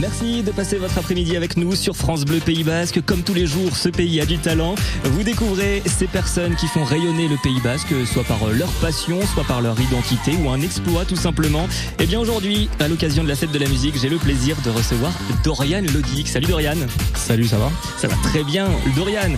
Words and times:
Merci 0.00 0.42
de 0.42 0.50
passer 0.50 0.78
votre 0.78 0.96
après-midi 0.96 1.36
avec 1.36 1.58
nous 1.58 1.76
sur 1.76 1.94
France 1.94 2.24
Bleu 2.24 2.38
Pays 2.38 2.64
Basque. 2.64 3.02
Comme 3.04 3.22
tous 3.22 3.34
les 3.34 3.44
jours, 3.44 3.76
ce 3.76 3.90
pays 3.90 4.18
a 4.22 4.24
du 4.24 4.38
talent. 4.38 4.74
Vous 5.04 5.22
découvrez 5.22 5.82
ces 5.84 6.06
personnes 6.06 6.56
qui 6.56 6.66
font 6.68 6.84
rayonner 6.84 7.28
le 7.28 7.36
Pays 7.42 7.60
Basque, 7.62 7.92
soit 8.06 8.24
par 8.24 8.46
leur 8.46 8.70
passion, 8.80 9.20
soit 9.26 9.44
par 9.44 9.60
leur 9.60 9.78
identité 9.78 10.32
ou 10.42 10.48
un 10.48 10.62
exploit 10.62 11.04
tout 11.04 11.16
simplement. 11.16 11.64
Et 11.98 12.04
eh 12.04 12.06
bien 12.06 12.18
aujourd'hui, 12.18 12.70
à 12.78 12.88
l'occasion 12.88 13.22
de 13.22 13.28
la 13.28 13.36
fête 13.36 13.52
de 13.52 13.58
la 13.58 13.68
musique, 13.68 13.94
j'ai 14.00 14.08
le 14.08 14.16
plaisir 14.16 14.56
de 14.64 14.70
recevoir 14.70 15.12
Dorian 15.44 15.82
Lodic. 15.92 16.28
Salut 16.28 16.46
Dorian. 16.46 16.76
Salut, 17.14 17.46
ça 17.46 17.58
va? 17.58 17.70
Ça 17.98 18.08
va 18.08 18.16
très 18.22 18.42
bien. 18.42 18.68
Dorian, 18.96 19.36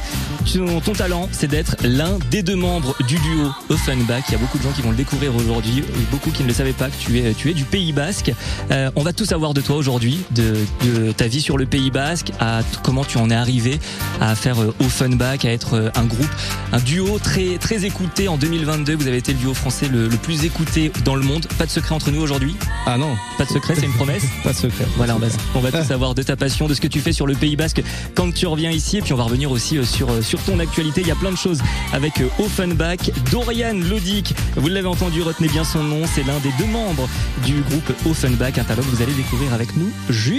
ton 0.84 0.92
talent, 0.92 1.28
c'est 1.32 1.48
d'être 1.48 1.76
l'un 1.82 2.18
des 2.30 2.44
deux 2.44 2.56
membres 2.56 2.94
du 3.08 3.16
duo 3.16 3.48
Offenbach. 3.68 4.24
Il 4.28 4.32
y 4.32 4.34
a 4.36 4.38
beaucoup 4.38 4.58
de 4.58 4.62
gens 4.62 4.72
qui 4.72 4.82
vont 4.82 4.90
le 4.90 4.96
découvrir 4.96 5.34
aujourd'hui, 5.34 5.82
beaucoup 6.12 6.30
qui 6.30 6.44
ne 6.44 6.48
le 6.48 6.54
savaient 6.54 6.72
pas 6.72 6.88
que 6.88 6.96
tu 7.00 7.18
es, 7.18 7.34
tu 7.34 7.50
es 7.50 7.54
du 7.54 7.64
Pays 7.64 7.92
Basque. 7.92 8.32
Euh, 8.70 8.92
on 8.94 9.02
va 9.02 9.12
tout 9.12 9.24
savoir 9.24 9.54
de 9.54 9.60
toi 9.60 9.74
aujourd'hui, 9.74 10.20
de, 10.30 10.51
de, 10.84 11.12
ta 11.12 11.26
vie 11.26 11.40
sur 11.40 11.58
le 11.58 11.66
Pays 11.66 11.90
Basque, 11.90 12.32
à 12.40 12.60
comment 12.82 13.04
tu 13.04 13.18
en 13.18 13.30
es 13.30 13.34
arrivé 13.34 13.78
à 14.20 14.34
faire 14.34 14.60
euh, 14.60 14.74
Offenbach, 14.80 15.44
à 15.44 15.50
être 15.50 15.74
euh, 15.74 15.90
un 15.94 16.04
groupe, 16.04 16.30
un 16.72 16.78
duo 16.78 17.18
très 17.18 17.58
très 17.58 17.84
écouté 17.84 18.28
en 18.28 18.36
2022. 18.36 18.94
Vous 18.94 19.06
avez 19.06 19.18
été 19.18 19.32
le 19.32 19.38
duo 19.38 19.54
français 19.54 19.88
le, 19.88 20.08
le 20.08 20.16
plus 20.16 20.44
écouté 20.44 20.92
dans 21.04 21.14
le 21.14 21.22
monde. 21.22 21.46
Pas 21.58 21.66
de 21.66 21.70
secret 21.70 21.94
entre 21.94 22.10
nous 22.10 22.20
aujourd'hui? 22.20 22.56
Ah 22.86 22.98
non. 22.98 23.16
Pas 23.38 23.44
de 23.44 23.50
secret, 23.50 23.74
c'est 23.74 23.86
une 23.86 23.92
promesse? 23.92 24.24
Pas 24.44 24.52
de 24.52 24.58
secret. 24.58 24.86
Voilà, 24.96 25.16
on 25.16 25.18
va, 25.18 25.26
on 25.54 25.60
va 25.60 25.72
tout 25.72 25.86
savoir 25.86 26.14
de 26.14 26.22
ta 26.22 26.36
passion, 26.36 26.68
de 26.68 26.74
ce 26.74 26.80
que 26.80 26.88
tu 26.88 27.00
fais 27.00 27.12
sur 27.12 27.26
le 27.26 27.34
Pays 27.34 27.56
Basque 27.56 27.82
quand 28.14 28.32
tu 28.32 28.46
reviens 28.46 28.70
ici. 28.70 28.98
Et 28.98 29.02
puis 29.02 29.12
on 29.12 29.16
va 29.16 29.24
revenir 29.24 29.50
aussi 29.50 29.84
sur, 29.84 30.24
sur 30.24 30.40
ton 30.42 30.58
actualité. 30.58 31.00
Il 31.00 31.08
y 31.08 31.12
a 31.12 31.16
plein 31.16 31.30
de 31.30 31.36
choses 31.36 31.60
avec 31.92 32.14
Offenbach. 32.38 33.10
Dorian 33.30 33.74
Lodic, 33.74 34.34
vous 34.56 34.68
l'avez 34.68 34.88
entendu, 34.88 35.22
retenez 35.22 35.48
bien 35.48 35.64
son 35.64 35.82
nom. 35.82 36.02
C'est 36.14 36.26
l'un 36.26 36.38
des 36.40 36.52
deux 36.58 36.70
membres 36.70 37.08
du 37.44 37.60
groupe 37.62 37.92
Offenbach, 38.06 38.58
un 38.58 38.64
talent 38.64 38.82
que 38.82 38.96
vous 38.96 39.02
allez 39.02 39.14
découvrir 39.14 39.52
avec 39.52 39.76
nous 39.76 39.90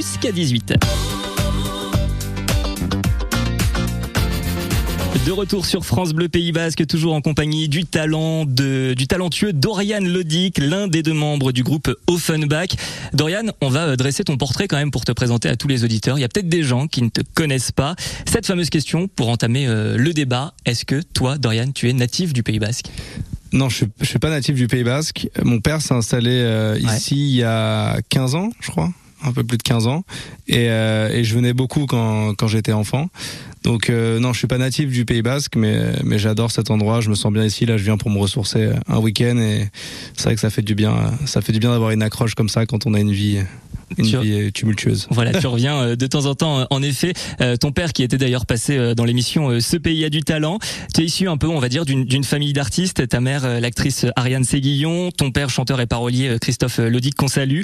jusqu'à 0.04 0.32
18h. 0.32 0.78
De 5.26 5.32
retour 5.32 5.66
sur 5.66 5.86
France 5.86 6.12
Bleu 6.12 6.28
Pays 6.28 6.52
Basque, 6.52 6.86
toujours 6.86 7.14
en 7.14 7.22
compagnie 7.22 7.70
du 7.70 7.86
talent 7.86 8.44
de, 8.44 8.94
du 8.94 9.08
talentueux 9.08 9.54
Dorian 9.54 10.02
Lodic, 10.02 10.58
l'un 10.58 10.88
des 10.90 11.02
deux 11.02 11.14
membres 11.14 11.54
du 11.54 11.64
groupe 11.64 11.96
Offenbach. 12.08 12.68
Dorian, 13.14 13.44
on 13.62 13.70
va 13.70 13.96
dresser 13.96 14.26
ton 14.26 14.36
portrait 14.36 14.68
quand 14.68 14.76
même 14.76 14.92
pour 14.92 15.06
te 15.06 15.14
présenter 15.14 15.48
à 15.48 15.56
tous 15.56 15.70
les 15.70 15.86
auditeurs. 15.86 16.18
Il 16.18 16.22
y 16.22 16.26
a 16.26 16.28
peut-être 16.28 16.50
des 16.50 16.64
gens 16.64 16.88
qui 16.88 17.02
ne 17.04 17.10
te 17.10 17.22
connaissent 17.36 17.72
pas. 17.72 17.96
Cette 18.26 18.46
fameuse 18.46 18.70
question 18.70 19.08
pour 19.08 19.30
entamer 19.30 19.66
euh, 19.66 19.96
le 19.96 20.12
débat. 20.12 20.54
Est-ce 20.66 20.84
que 20.84 21.02
toi, 21.02 21.38
Dorian, 21.38 21.72
tu 21.72 21.90
es 21.90 21.94
natif 21.94 22.34
du 22.34 22.44
Pays 22.44 22.60
Basque? 22.60 22.88
Non, 23.54 23.70
je 23.70 23.76
suis, 23.78 23.86
je 24.02 24.06
suis 24.06 24.20
pas 24.20 24.30
natif 24.30 24.56
du 24.56 24.68
Pays 24.68 24.84
Basque. 24.84 25.30
Mon 25.42 25.62
père 25.62 25.82
s'est 25.82 25.94
installé 25.94 26.32
euh, 26.32 26.78
ici 26.80 27.16
il 27.16 27.36
y 27.36 27.44
a 27.44 28.00
15 28.10 28.36
ans, 28.36 28.50
je 28.60 28.72
crois, 28.72 28.92
un 29.24 29.32
peu 29.32 29.44
plus 29.44 29.58
de 29.58 29.64
15 29.64 29.88
ans, 29.88 30.04
et, 30.48 30.70
euh, 30.70 31.10
et 31.10 31.24
je 31.24 31.36
venais 31.36 31.54
beaucoup 31.54 31.86
quand, 31.86 32.34
quand 32.36 32.48
j'étais 32.48 32.74
enfant. 32.74 33.10
Donc 33.64 33.90
euh, 33.90 34.20
non, 34.20 34.34
je 34.34 34.40
suis 34.40 34.48
pas 34.48 34.58
natif 34.58 34.90
du 34.90 35.06
Pays 35.06 35.22
Basque, 35.22 35.56
mais 35.56 35.94
mais 36.04 36.20
j'adore 36.20 36.52
cet 36.52 36.70
endroit. 36.70 37.00
Je 37.00 37.10
me 37.10 37.16
sens 37.16 37.32
bien 37.32 37.46
ici. 37.46 37.66
Là, 37.66 37.78
je 37.78 37.84
viens 37.84 37.98
pour 37.98 38.10
me 38.10 38.20
ressourcer 38.20 38.72
un 38.88 38.98
week-end 38.98 39.38
et 39.38 39.70
c'est 40.18 40.26
vrai 40.26 40.36
que 40.36 40.42
ça 40.42 40.50
fait 40.50 40.62
du 40.62 40.76
bien. 40.76 41.14
Ça 41.26 41.42
fait 41.42 41.54
du 41.54 41.60
bien 41.60 41.72
d'avoir 41.72 41.92
une 41.92 42.04
accroche 42.04 42.36
comme 42.36 42.50
ça 42.50 42.66
quand 42.66 42.86
on 42.86 42.94
a 42.94 43.00
une 43.00 43.14
vie 43.14 43.40
une 43.98 44.06
vie 44.06 44.52
tumultueuse. 44.52 45.08
Voilà, 45.10 45.40
tu 45.40 45.48
reviens 45.48 45.76
euh, 45.78 45.96
de 45.96 46.08
temps 46.08 46.26
en 46.26 46.36
temps. 46.36 46.66
En 46.70 46.82
effet, 46.82 47.14
euh, 47.42 47.56
ton 47.58 47.72
père 47.72 47.94
qui 47.94 48.04
était 48.04 48.18
d'ailleurs 48.18 48.46
passé 48.46 48.96
dans 48.96 49.06
l'émission 49.06 49.60
Ce 49.60 49.78
pays 49.78 50.04
a 50.06 50.10
du 50.10 50.22
talent. 50.22 50.60
Tu 50.94 51.02
es 51.02 51.06
issu 51.06 51.28
un 51.28 51.38
peu, 51.38 51.48
on 51.48 51.60
va 51.60 51.70
dire, 51.70 51.86
d'une 51.86 52.24
famille 52.24 52.54
d'artistes. 52.54 53.08
Ta 53.08 53.20
mère, 53.20 53.60
l'actrice 53.60 54.06
Ariane 54.16 54.44
Séguillon, 54.44 55.12
ton 55.12 55.32
père, 55.32 55.50
chanteur 55.50 55.80
et 55.82 55.86
parolier 55.86 56.38
Christophe 56.42 56.80
Lodic 56.80 57.16
qu'on 57.16 57.28
salue. 57.28 57.62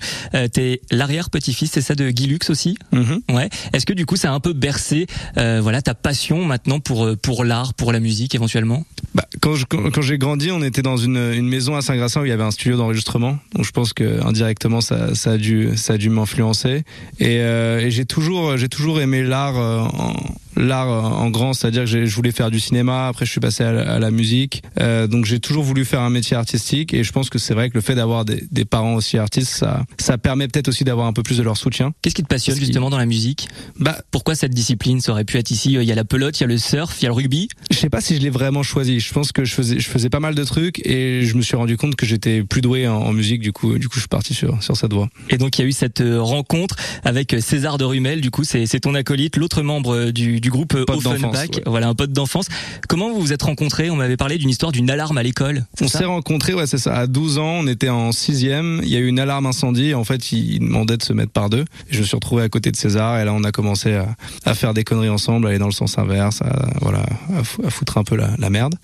T'es 0.53 0.81
l'arrière 0.91 1.29
petit-fils, 1.29 1.71
c'est 1.71 1.81
ça 1.81 1.95
de 1.95 2.09
Guy 2.09 2.27
Lux 2.27 2.49
aussi. 2.49 2.77
Mm-hmm. 2.93 3.35
Ouais. 3.35 3.49
Est-ce 3.73 3.85
que 3.85 3.93
du 3.93 4.05
coup, 4.05 4.15
ça 4.15 4.31
a 4.31 4.33
un 4.33 4.39
peu 4.39 4.53
bercé, 4.53 5.07
voilà, 5.35 5.81
ta 5.81 5.93
passion 5.93 6.45
maintenant 6.45 6.79
pour 6.79 7.09
pour 7.21 7.43
l'art, 7.43 7.73
pour 7.73 7.91
la 7.91 7.99
musique 7.99 8.35
éventuellement? 8.35 8.85
Bah, 9.15 9.25
quand 9.41 10.01
j'ai 10.01 10.17
grandi, 10.17 10.51
on 10.51 10.61
était 10.61 10.81
dans 10.81 10.97
une, 10.97 11.17
une 11.33 11.47
maison 11.47 11.75
à 11.75 11.81
Saint-Gratien 11.81 12.21
où 12.21 12.25
il 12.25 12.29
y 12.29 12.33
avait 12.33 12.43
un 12.43 12.51
studio 12.51 12.77
d'enregistrement. 12.77 13.37
Donc 13.55 13.65
je 13.65 13.71
pense 13.71 13.93
que 13.93 14.23
indirectement 14.25 14.81
ça, 14.81 15.15
ça 15.15 15.31
a 15.31 15.37
dû 15.37 15.71
ça 15.75 15.93
a 15.93 15.97
dû 15.97 16.08
m'influencer. 16.09 16.83
Et, 17.19 17.39
euh, 17.39 17.79
et 17.79 17.91
j'ai 17.91 18.05
toujours 18.05 18.57
j'ai 18.57 18.69
toujours 18.69 19.01
aimé 19.01 19.23
l'art 19.23 19.57
euh, 19.57 19.79
en 19.81 20.13
l'art 20.59 20.87
en 20.87 21.29
grand, 21.29 21.53
c'est-à-dire 21.53 21.85
que 21.85 22.05
je 22.05 22.15
voulais 22.15 22.31
faire 22.31 22.51
du 22.51 22.59
cinéma, 22.59 23.07
après 23.07 23.25
je 23.25 23.31
suis 23.31 23.39
passé 23.39 23.63
à 23.63 23.99
la, 23.99 24.11
musique, 24.11 24.63
euh, 24.79 25.07
donc 25.07 25.25
j'ai 25.25 25.39
toujours 25.39 25.63
voulu 25.63 25.85
faire 25.85 26.01
un 26.01 26.09
métier 26.09 26.35
artistique 26.35 26.93
et 26.93 27.03
je 27.03 27.11
pense 27.11 27.29
que 27.29 27.39
c'est 27.39 27.53
vrai 27.53 27.69
que 27.69 27.75
le 27.75 27.81
fait 27.81 27.95
d'avoir 27.95 28.25
des, 28.25 28.43
des, 28.51 28.65
parents 28.65 28.95
aussi 28.95 29.17
artistes, 29.17 29.51
ça, 29.51 29.83
ça 29.97 30.17
permet 30.17 30.47
peut-être 30.47 30.67
aussi 30.67 30.83
d'avoir 30.83 31.07
un 31.07 31.13
peu 31.13 31.23
plus 31.23 31.37
de 31.37 31.43
leur 31.43 31.57
soutien. 31.57 31.93
Qu'est-ce 32.01 32.15
qui 32.15 32.23
te 32.23 32.27
passionne 32.27 32.57
justement 32.57 32.89
dans 32.89 32.97
la 32.97 33.05
musique? 33.05 33.47
Bah 33.79 33.97
pourquoi 34.11 34.35
cette 34.35 34.53
discipline? 34.53 34.99
Ça 34.99 35.11
aurait 35.11 35.25
pu 35.25 35.37
être 35.37 35.51
ici. 35.51 35.73
Il 35.73 35.83
y 35.83 35.91
a 35.91 35.95
la 35.95 36.05
pelote, 36.05 36.39
il 36.39 36.41
y 36.41 36.43
a 36.43 36.47
le 36.47 36.57
surf, 36.57 36.97
il 36.99 37.03
y 37.03 37.05
a 37.05 37.09
le 37.09 37.13
rugby? 37.13 37.47
Je 37.71 37.77
sais 37.77 37.89
pas 37.89 38.01
si 38.01 38.15
je 38.15 38.21
l'ai 38.21 38.29
vraiment 38.29 38.63
choisi. 38.63 38.99
Je 38.99 39.13
pense 39.13 39.31
que 39.31 39.45
je 39.45 39.53
faisais, 39.53 39.79
je 39.79 39.87
faisais 39.87 40.09
pas 40.09 40.19
mal 40.19 40.35
de 40.35 40.43
trucs 40.43 40.85
et 40.85 41.23
je 41.23 41.35
me 41.35 41.41
suis 41.41 41.55
rendu 41.55 41.77
compte 41.77 41.95
que 41.95 42.05
j'étais 42.05 42.43
plus 42.43 42.61
doué 42.61 42.87
en, 42.87 42.95
en, 42.95 43.13
musique. 43.13 43.41
Du 43.41 43.53
coup, 43.53 43.77
du 43.77 43.87
coup, 43.87 43.95
je 43.95 44.01
suis 44.01 44.07
parti 44.07 44.33
sur 44.33 44.61
sur 44.63 44.75
cette 44.75 44.93
voie. 44.93 45.09
Et 45.29 45.37
donc 45.37 45.57
il 45.57 45.61
y 45.61 45.65
a 45.65 45.67
eu 45.67 45.71
cette 45.71 46.01
euh, 46.01 46.21
rencontre 46.21 46.75
avec 47.03 47.35
César 47.39 47.77
de 47.77 47.85
Rumel. 47.85 48.21
Du 48.21 48.31
coup, 48.31 48.43
c'est 48.43 48.67
ton 48.79 48.95
acolyte, 48.95 49.37
l'autre 49.37 49.61
membre 49.61 50.11
du, 50.11 50.39
du 50.41 50.48
groupe 50.49 50.73
Offenbach. 50.87 51.49
Ouais. 51.55 51.63
Voilà, 51.65 51.87
un 51.87 51.95
pote 51.95 52.11
d'enfance. 52.11 52.47
Comment 52.87 53.09
vous 53.09 53.19
vous 53.19 53.33
êtes 53.33 53.43
rencontrés? 53.43 53.89
On 53.89 53.95
m'avait 53.95 54.17
parlé 54.17 54.37
d'une 54.37 54.49
histoire 54.49 54.71
d'une 54.71 54.89
alarme 54.89 55.17
à 55.17 55.23
l'école. 55.23 55.65
On 55.81 55.87
s'est 55.87 56.05
rencontrés, 56.05 56.53
ouais, 56.53 56.67
c'est 56.67 56.77
ça. 56.77 56.95
À 56.95 57.07
12 57.07 57.37
ans, 57.37 57.59
on 57.59 57.67
était 57.67 57.89
en 57.89 58.11
sixième. 58.11 58.81
Il 58.83 58.89
y 58.89 58.95
a 58.95 58.99
eu 58.99 59.07
une 59.07 59.19
alarme 59.19 59.45
incendie. 59.45 59.89
Et 59.89 59.93
en 59.93 60.03
fait, 60.03 60.31
il 60.31 60.59
demandait 60.59 60.97
de 60.97 61.03
se 61.03 61.13
mettre 61.13 61.31
par 61.31 61.49
deux. 61.49 61.65
Et 61.89 61.93
je 61.93 61.99
me 61.99 62.05
suis 62.05 62.15
retrouvé 62.15 62.43
à 62.43 62.49
côté 62.49 62.71
de 62.71 62.75
César. 62.75 63.19
Et 63.19 63.25
là, 63.25 63.33
on 63.33 63.43
a 63.43 63.51
commencé 63.51 63.93
à, 63.93 64.15
à 64.45 64.53
faire 64.53 64.73
des 64.73 64.83
conneries 64.83 65.09
ensemble, 65.09 65.47
à 65.47 65.49
aller 65.49 65.59
dans 65.59 65.67
le 65.67 65.71
sens 65.71 65.97
inverse, 65.97 66.41
à, 66.41 66.67
voilà, 66.81 67.05
à, 67.37 67.43
foutre 67.43 67.97
un 67.97 68.03
peu 68.03 68.15
la, 68.15 68.29
la 68.37 68.49
merde. 68.49 68.75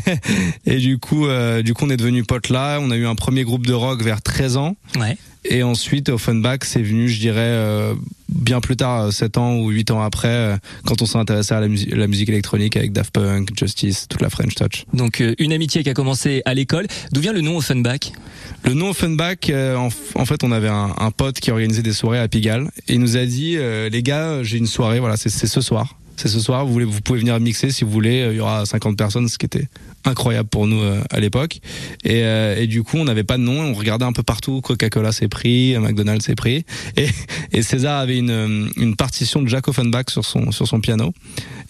et 0.66 0.76
du 0.78 0.98
coup, 0.98 1.26
euh, 1.26 1.62
du 1.62 1.74
coup, 1.74 1.84
on 1.86 1.90
est 1.90 1.96
devenu 1.96 2.22
potes 2.24 2.48
là. 2.48 2.78
On 2.80 2.90
a 2.90 2.96
eu 2.96 3.06
un 3.06 3.14
premier 3.14 3.44
groupe 3.44 3.66
de 3.66 3.72
rock 3.72 4.02
vers 4.02 4.22
13 4.22 4.56
ans. 4.56 4.76
Ouais. 4.98 5.16
Et 5.44 5.62
ensuite, 5.62 6.10
Offenbach, 6.10 6.60
c'est 6.64 6.82
venu, 6.82 7.08
je 7.08 7.18
dirais, 7.18 7.40
euh, 7.40 7.94
bien 8.28 8.60
plus 8.60 8.76
tard, 8.76 9.10
7 9.10 9.38
ans 9.38 9.56
ou 9.56 9.70
8 9.70 9.90
ans 9.90 10.02
après, 10.02 10.28
euh, 10.28 10.56
quand 10.84 11.00
on 11.00 11.06
s'est 11.06 11.16
intéressé 11.16 11.54
à 11.54 11.60
la, 11.60 11.68
musique, 11.68 11.94
la 11.94 12.06
musique 12.06 12.28
électronique 12.28 12.76
avec 12.76 12.92
Daft 12.92 13.12
Punk, 13.12 13.48
Justice, 13.58 14.06
toute 14.08 14.20
la 14.20 14.28
French 14.28 14.54
Touch. 14.54 14.84
Donc 14.92 15.20
euh, 15.20 15.34
une 15.38 15.52
amitié 15.52 15.82
qui 15.82 15.88
a 15.88 15.94
commencé 15.94 16.42
à 16.44 16.52
l'école. 16.52 16.86
D'où 17.12 17.20
vient 17.22 17.32
le 17.32 17.40
nom 17.40 17.56
Offenbach? 17.56 18.12
Le 18.64 18.74
nom 18.74 18.90
Offenbach, 18.90 19.50
en, 19.50 19.88
en, 20.14 20.24
fait, 20.26 20.44
on 20.44 20.52
avait 20.52 20.68
un, 20.68 20.94
un, 20.98 21.10
pote 21.10 21.40
qui 21.40 21.50
organisait 21.50 21.82
des 21.82 21.94
soirées 21.94 22.20
à 22.20 22.28
Pigalle 22.28 22.70
et 22.88 22.94
il 22.94 23.00
nous 23.00 23.16
a 23.16 23.24
dit, 23.24 23.56
les 23.56 24.02
gars, 24.02 24.42
j'ai 24.42 24.58
une 24.58 24.66
soirée, 24.66 25.00
voilà, 25.00 25.16
c'est 25.16 25.30
ce 25.30 25.60
soir. 25.62 25.96
C'est 26.16 26.28
ce 26.28 26.40
soir, 26.40 26.66
vous, 26.66 26.72
voulez, 26.74 26.84
vous 26.84 27.00
pouvez 27.00 27.20
venir 27.20 27.40
mixer 27.40 27.70
si 27.70 27.82
vous 27.82 27.90
voulez, 27.90 28.28
il 28.30 28.36
y 28.36 28.40
aura 28.40 28.66
50 28.66 28.98
personnes, 28.98 29.26
ce 29.28 29.38
qui 29.38 29.46
était 29.46 29.68
incroyable 30.04 30.48
pour 30.48 30.66
nous 30.66 30.80
euh, 30.80 31.00
à 31.10 31.20
l'époque. 31.20 31.60
Et, 32.04 32.24
euh, 32.24 32.56
et, 32.56 32.66
du 32.66 32.82
coup, 32.82 32.96
on 32.96 33.04
n'avait 33.04 33.24
pas 33.24 33.36
de 33.36 33.42
nom. 33.42 33.60
On 33.60 33.74
regardait 33.74 34.04
un 34.04 34.12
peu 34.12 34.22
partout. 34.22 34.60
Coca-Cola 34.60 35.12
s'est 35.12 35.28
pris, 35.28 35.76
McDonald's 35.78 36.24
s'est 36.24 36.34
pris. 36.34 36.64
Et, 36.96 37.08
et, 37.52 37.62
César 37.62 37.98
avait 37.98 38.18
une, 38.18 38.70
une 38.76 38.96
partition 38.96 39.42
de 39.42 39.48
Jack 39.48 39.68
Offenbach 39.68 40.06
sur 40.08 40.24
son 40.24 40.80
piano. 40.80 41.12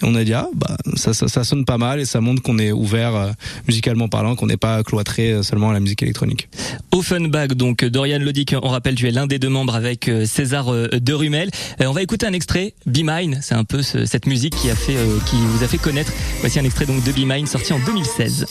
Et 0.03 0.05
on 0.05 0.15
a 0.15 0.25
dit 0.25 0.35
ah 0.35 0.49
bah 0.55 0.77
ça, 0.97 1.45
sonne 1.45 1.65
pas 1.65 1.79
mal 1.79 2.01
et 2.01 2.05
ça 2.05 2.21
montre 2.21 2.43
qu'on 2.43 2.59
est 2.59 2.73
ouvert 2.73 3.15
euh, 3.15 3.31
musicalement 3.69 4.09
parlant, 4.09 4.35
qu'on 4.35 4.47
n'est 4.47 4.57
pas 4.57 4.83
cloîtré 4.83 5.43
seulement 5.43 5.71
à 5.71 5.73
la 5.73 5.81
musique 5.81 6.03
électronique. 6.03 6.49
Offenbach, 6.93 7.49
donc 7.49 7.85
Dorian 7.85 8.19
Lodic, 8.19 8.55
on 8.63 8.69
rappelle, 8.69 8.95
tu 8.95 9.09
es 9.09 9.11
l'un 9.11 9.27
des 9.27 9.39
deux 9.39 9.49
membres 9.49 9.75
avec 9.75 10.11
César 10.25 10.73
de 10.73 11.13
Rumel. 11.13 11.51
on 11.81 11.93
va 11.93 12.03
écouter 12.03 12.27
un 12.27 12.33
extrait, 12.33 12.75
Be 12.87 13.01
Mine. 13.03 13.41
C'est 13.43 13.55
un 13.55 13.65
peu 13.65 13.83
ce, 13.83 14.07
cette 14.07 14.27
musique 14.27 14.55
qui 14.55 15.37
vous 15.37 15.65
a 15.65 15.69
fait 15.69 15.79
connaître. 15.79 16.13
Voici 16.41 16.59
un 16.59 16.65
extrait 16.65 16.87
de 16.87 17.13
Be 17.13 17.27
Mine 17.27 17.47
sorti 17.47 17.73
en 17.73 17.79
2016. 17.81 18.47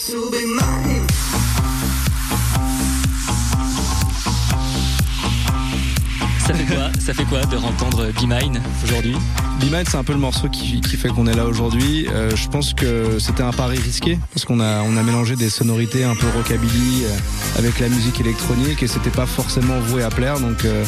Ça 6.40 6.54
fait 6.54 6.66
quoi? 6.66 6.89
Ça 7.00 7.14
fait 7.14 7.24
quoi 7.24 7.42
de 7.46 7.58
entendre 7.58 8.12
Be 8.12 8.24
Mine 8.24 8.62
aujourd'hui 8.84 9.16
Be 9.60 9.72
Mine, 9.72 9.84
c'est 9.88 9.98
un 9.98 10.04
peu 10.04 10.14
le 10.14 10.20
morceau 10.20 10.50
qui, 10.50 10.82
qui 10.82 10.98
fait 10.98 11.10
qu'on 11.10 11.28
est 11.28 11.36
là 11.36 11.46
aujourd'hui. 11.46 12.08
Euh, 12.08 12.36
je 12.36 12.48
pense 12.50 12.74
que 12.74 13.20
c'était 13.20 13.44
un 13.44 13.52
pari 13.52 13.78
risqué 13.78 14.20
parce 14.34 14.46
qu'on 14.46 14.60
a 14.60 14.82
on 14.84 14.96
a 14.98 15.04
mélangé 15.04 15.36
des 15.36 15.50
sonorités 15.50 16.04
un 16.04 16.16
peu 16.16 16.28
rockabilly 16.36 17.06
euh, 17.06 17.58
avec 17.60 17.80
la 17.80 17.90
musique 17.90 18.20
électronique 18.20 18.84
et 18.84 18.88
c'était 18.88 19.10
pas 19.10 19.26
forcément 19.26 19.80
voué 19.80 20.04
à 20.04 20.10
plaire. 20.10 20.40
Donc 20.40 20.66
euh, 20.66 20.84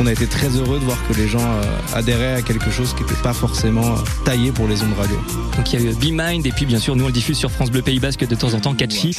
on 0.00 0.06
a 0.06 0.12
été 0.12 0.26
très 0.26 0.48
heureux 0.48 0.78
de 0.78 0.84
voir 0.84 0.98
que 1.08 1.14
les 1.14 1.28
gens 1.28 1.44
euh, 1.44 1.62
adhéraient 1.94 2.34
à 2.34 2.42
quelque 2.42 2.70
chose 2.70 2.94
qui 2.94 3.02
n'était 3.02 3.22
pas 3.22 3.32
forcément 3.32 3.96
taillé 4.24 4.52
pour 4.52 4.68
les 4.68 4.82
ondes 4.82 4.94
radio. 4.98 5.16
Donc 5.56 5.72
il 5.72 5.80
y 5.80 5.86
a 5.86 5.90
eu 5.90 5.94
Be 5.94 6.12
Mind 6.12 6.46
et 6.46 6.52
puis 6.52 6.66
bien 6.66 6.78
sûr 6.78 6.94
nous 6.96 7.04
on 7.04 7.08
le 7.08 7.12
diffuse 7.12 7.36
sur 7.36 7.50
France 7.50 7.70
Bleu 7.70 7.82
Pays 7.82 8.00
Basque 8.00 8.26
de 8.26 8.34
temps 8.34 8.54
en 8.54 8.60
temps 8.60 8.74
catchy. 8.74 9.16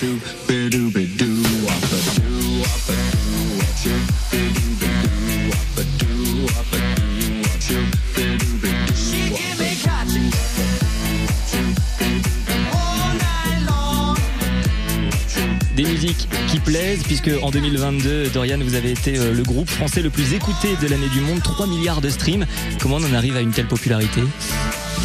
Qui 16.52 16.60
plaisent, 16.60 17.04
puisque 17.04 17.30
en 17.44 17.52
2022, 17.52 18.30
Dorian, 18.30 18.58
vous 18.62 18.74
avez 18.74 18.92
été 18.92 19.14
le 19.14 19.44
groupe 19.44 19.70
français 19.70 20.02
le 20.02 20.10
plus 20.10 20.34
écouté 20.34 20.70
de 20.82 20.88
l'année 20.88 21.10
du 21.10 21.22
monde, 21.22 21.44
3 21.44 21.68
milliards 21.68 22.02
de 22.02 22.10
streams. 22.10 22.46
Comment 22.82 22.96
on 22.96 23.04
en 23.04 23.14
arrive 23.14 23.36
à 23.36 23.42
une 23.42 23.52
telle 23.52 23.68
popularité? 23.68 24.22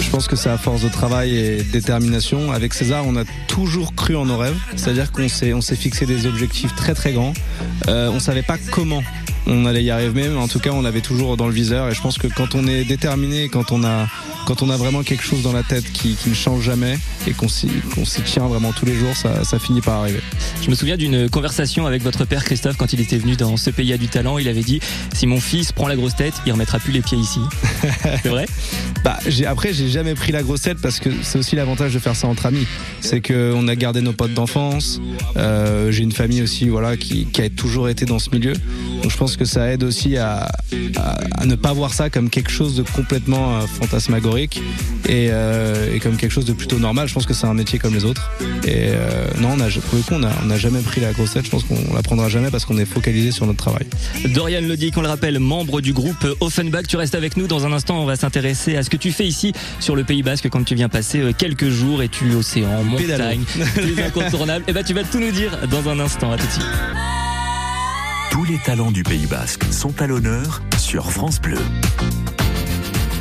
Je 0.00 0.10
pense 0.10 0.26
que 0.26 0.36
c'est 0.36 0.48
à 0.48 0.56
force 0.56 0.82
de 0.82 0.88
travail 0.88 1.36
et 1.36 1.62
détermination. 1.62 2.50
Avec 2.50 2.72
César, 2.72 3.04
on 3.06 3.16
a 3.16 3.24
toujours 3.46 3.94
cru 3.94 4.16
en 4.16 4.24
nos 4.24 4.38
rêves. 4.38 4.56
C'est-à-dire 4.76 5.12
qu'on 5.12 5.28
s'est, 5.28 5.52
on 5.52 5.60
s'est 5.60 5.76
fixé 5.76 6.06
des 6.06 6.26
objectifs 6.26 6.74
très 6.74 6.94
très 6.94 7.12
grands. 7.12 7.34
Euh, 7.88 8.10
on 8.12 8.20
savait 8.20 8.42
pas 8.42 8.56
comment 8.70 9.02
on 9.46 9.66
allait 9.66 9.84
y 9.84 9.90
arriver, 9.90 10.28
mais 10.28 10.38
en 10.38 10.48
tout 10.48 10.58
cas, 10.58 10.70
on 10.70 10.82
l'avait 10.82 11.00
toujours 11.00 11.36
dans 11.36 11.46
le 11.46 11.52
viseur. 11.52 11.88
Et 11.88 11.94
je 11.94 12.00
pense 12.00 12.18
que 12.18 12.26
quand 12.26 12.54
on 12.54 12.66
est 12.66 12.84
déterminé, 12.84 13.48
quand 13.48 13.72
on 13.72 13.84
a, 13.84 14.06
quand 14.46 14.62
on 14.62 14.70
a 14.70 14.76
vraiment 14.76 15.02
quelque 15.02 15.22
chose 15.22 15.42
dans 15.42 15.52
la 15.52 15.62
tête 15.62 15.84
qui, 15.92 16.14
qui 16.14 16.30
ne 16.30 16.34
change 16.34 16.62
jamais 16.62 16.98
et 17.26 17.32
qu'on 17.32 17.48
s'y, 17.48 17.68
tient 18.24 18.46
vraiment 18.46 18.72
tous 18.72 18.86
les 18.86 18.94
jours, 18.94 19.14
ça, 19.16 19.44
ça 19.44 19.58
finit 19.58 19.80
par 19.80 20.00
arriver. 20.00 20.20
Je 20.62 20.70
me 20.70 20.74
souviens 20.74 20.96
d'une 20.96 21.28
conversation 21.28 21.86
avec 21.86 22.02
votre 22.02 22.24
père 22.24 22.44
Christophe 22.44 22.76
quand 22.76 22.92
il 22.92 23.00
était 23.00 23.18
venu 23.18 23.36
dans 23.36 23.56
ce 23.56 23.70
pays 23.70 23.92
à 23.92 23.98
du 23.98 24.08
talent. 24.08 24.38
Il 24.38 24.48
avait 24.48 24.62
dit 24.62 24.80
si 25.14 25.26
mon 25.26 25.40
fils 25.40 25.72
prend 25.72 25.88
la 25.88 25.96
grosse 25.96 26.16
tête, 26.16 26.34
il 26.46 26.52
remettra 26.52 26.78
plus 26.78 26.92
les 26.92 27.02
pieds 27.02 27.18
ici. 27.18 27.40
c'est 28.22 28.28
vrai? 28.28 28.46
Bah, 29.04 29.18
après, 29.46 29.74
j'ai 29.74 29.88
jamais 29.88 30.14
pris 30.14 30.32
la 30.32 30.42
grosse 30.42 30.62
tête 30.62 30.78
parce 30.80 30.98
que 30.98 31.10
c'est 31.22 31.38
aussi 31.38 31.56
l'avantage 31.56 31.92
de 31.92 31.98
faire 31.98 32.16
ça 32.16 32.26
entre 32.26 32.46
amis. 32.46 32.66
C'est 33.00 33.20
qu'on 33.20 33.68
a 33.68 33.76
gardé 33.76 34.00
nos 34.00 34.14
potes 34.14 34.32
d'enfance. 34.32 35.00
Euh, 35.36 35.90
j'ai 35.90 36.02
une 36.02 36.12
famille 36.12 36.42
aussi, 36.42 36.68
voilà, 36.68 36.96
qui, 36.96 37.26
qui 37.26 37.42
a 37.42 37.50
toujours 37.50 37.90
été 37.90 38.06
dans 38.06 38.18
ce 38.18 38.30
milieu. 38.30 38.54
Donc 39.02 39.10
je 39.10 39.16
pense 39.16 39.33
que 39.36 39.44
ça 39.44 39.70
aide 39.70 39.82
aussi 39.82 40.16
à, 40.16 40.50
à, 40.96 41.46
ne 41.46 41.54
pas 41.54 41.72
voir 41.72 41.94
ça 41.94 42.10
comme 42.10 42.30
quelque 42.30 42.50
chose 42.50 42.76
de 42.76 42.82
complètement 42.82 43.56
euh, 43.56 43.66
fantasmagorique 43.66 44.62
et, 45.08 45.28
euh, 45.30 45.94
et, 45.94 46.00
comme 46.00 46.16
quelque 46.16 46.32
chose 46.32 46.44
de 46.44 46.52
plutôt 46.52 46.78
normal. 46.78 47.08
Je 47.08 47.14
pense 47.14 47.26
que 47.26 47.34
c'est 47.34 47.46
un 47.46 47.54
métier 47.54 47.78
comme 47.78 47.94
les 47.94 48.04
autres. 48.04 48.30
Et 48.64 48.88
euh, 48.88 49.26
non, 49.40 49.50
on 49.56 49.60
a, 49.60 49.68
pour 49.68 49.96
le 49.96 50.02
coup, 50.02 50.14
on 50.14 50.46
n'a 50.46 50.58
jamais 50.58 50.80
pris 50.80 51.00
la 51.00 51.12
grosse 51.12 51.32
tête. 51.32 51.44
Je 51.44 51.50
pense 51.50 51.64
qu'on 51.64 51.94
la 51.94 52.02
prendra 52.02 52.28
jamais 52.28 52.50
parce 52.50 52.64
qu'on 52.64 52.78
est 52.78 52.84
focalisé 52.84 53.30
sur 53.30 53.46
notre 53.46 53.58
travail. 53.58 53.86
Dorian 54.26 54.60
Lodic, 54.62 54.96
on 54.96 55.02
le 55.02 55.08
rappelle, 55.08 55.38
membre 55.38 55.80
du 55.80 55.92
groupe 55.92 56.26
Offenbach. 56.40 56.86
Tu 56.88 56.96
restes 56.96 57.14
avec 57.14 57.36
nous. 57.36 57.46
Dans 57.46 57.66
un 57.66 57.72
instant, 57.72 58.00
on 58.00 58.06
va 58.06 58.16
s'intéresser 58.16 58.76
à 58.76 58.82
ce 58.82 58.90
que 58.90 58.96
tu 58.96 59.12
fais 59.12 59.26
ici 59.26 59.52
sur 59.80 59.96
le 59.96 60.04
Pays 60.04 60.22
Basque 60.22 60.48
quand 60.48 60.64
tu 60.64 60.74
viens 60.74 60.88
passer 60.88 61.34
quelques 61.36 61.68
jours 61.68 62.02
et 62.02 62.08
tu 62.08 62.34
océan, 62.34 62.82
montagne, 62.84 63.44
les 63.76 64.02
incontournables. 64.04 64.64
Et 64.66 64.70
eh 64.70 64.72
ben, 64.72 64.84
tu 64.84 64.94
vas 64.94 65.04
tout 65.04 65.20
nous 65.20 65.32
dire 65.32 65.58
dans 65.70 65.88
un 65.88 66.00
instant. 66.00 66.32
À 66.32 66.36
tout 66.36 66.46
de 66.46 66.52
suite. 66.52 67.23
Tous 68.34 68.42
les 68.42 68.58
talents 68.58 68.90
du 68.90 69.04
Pays 69.04 69.28
Basque 69.28 69.62
sont 69.72 70.02
à 70.02 70.08
l'honneur 70.08 70.60
sur 70.76 71.12
France 71.12 71.40
Bleu. 71.40 71.60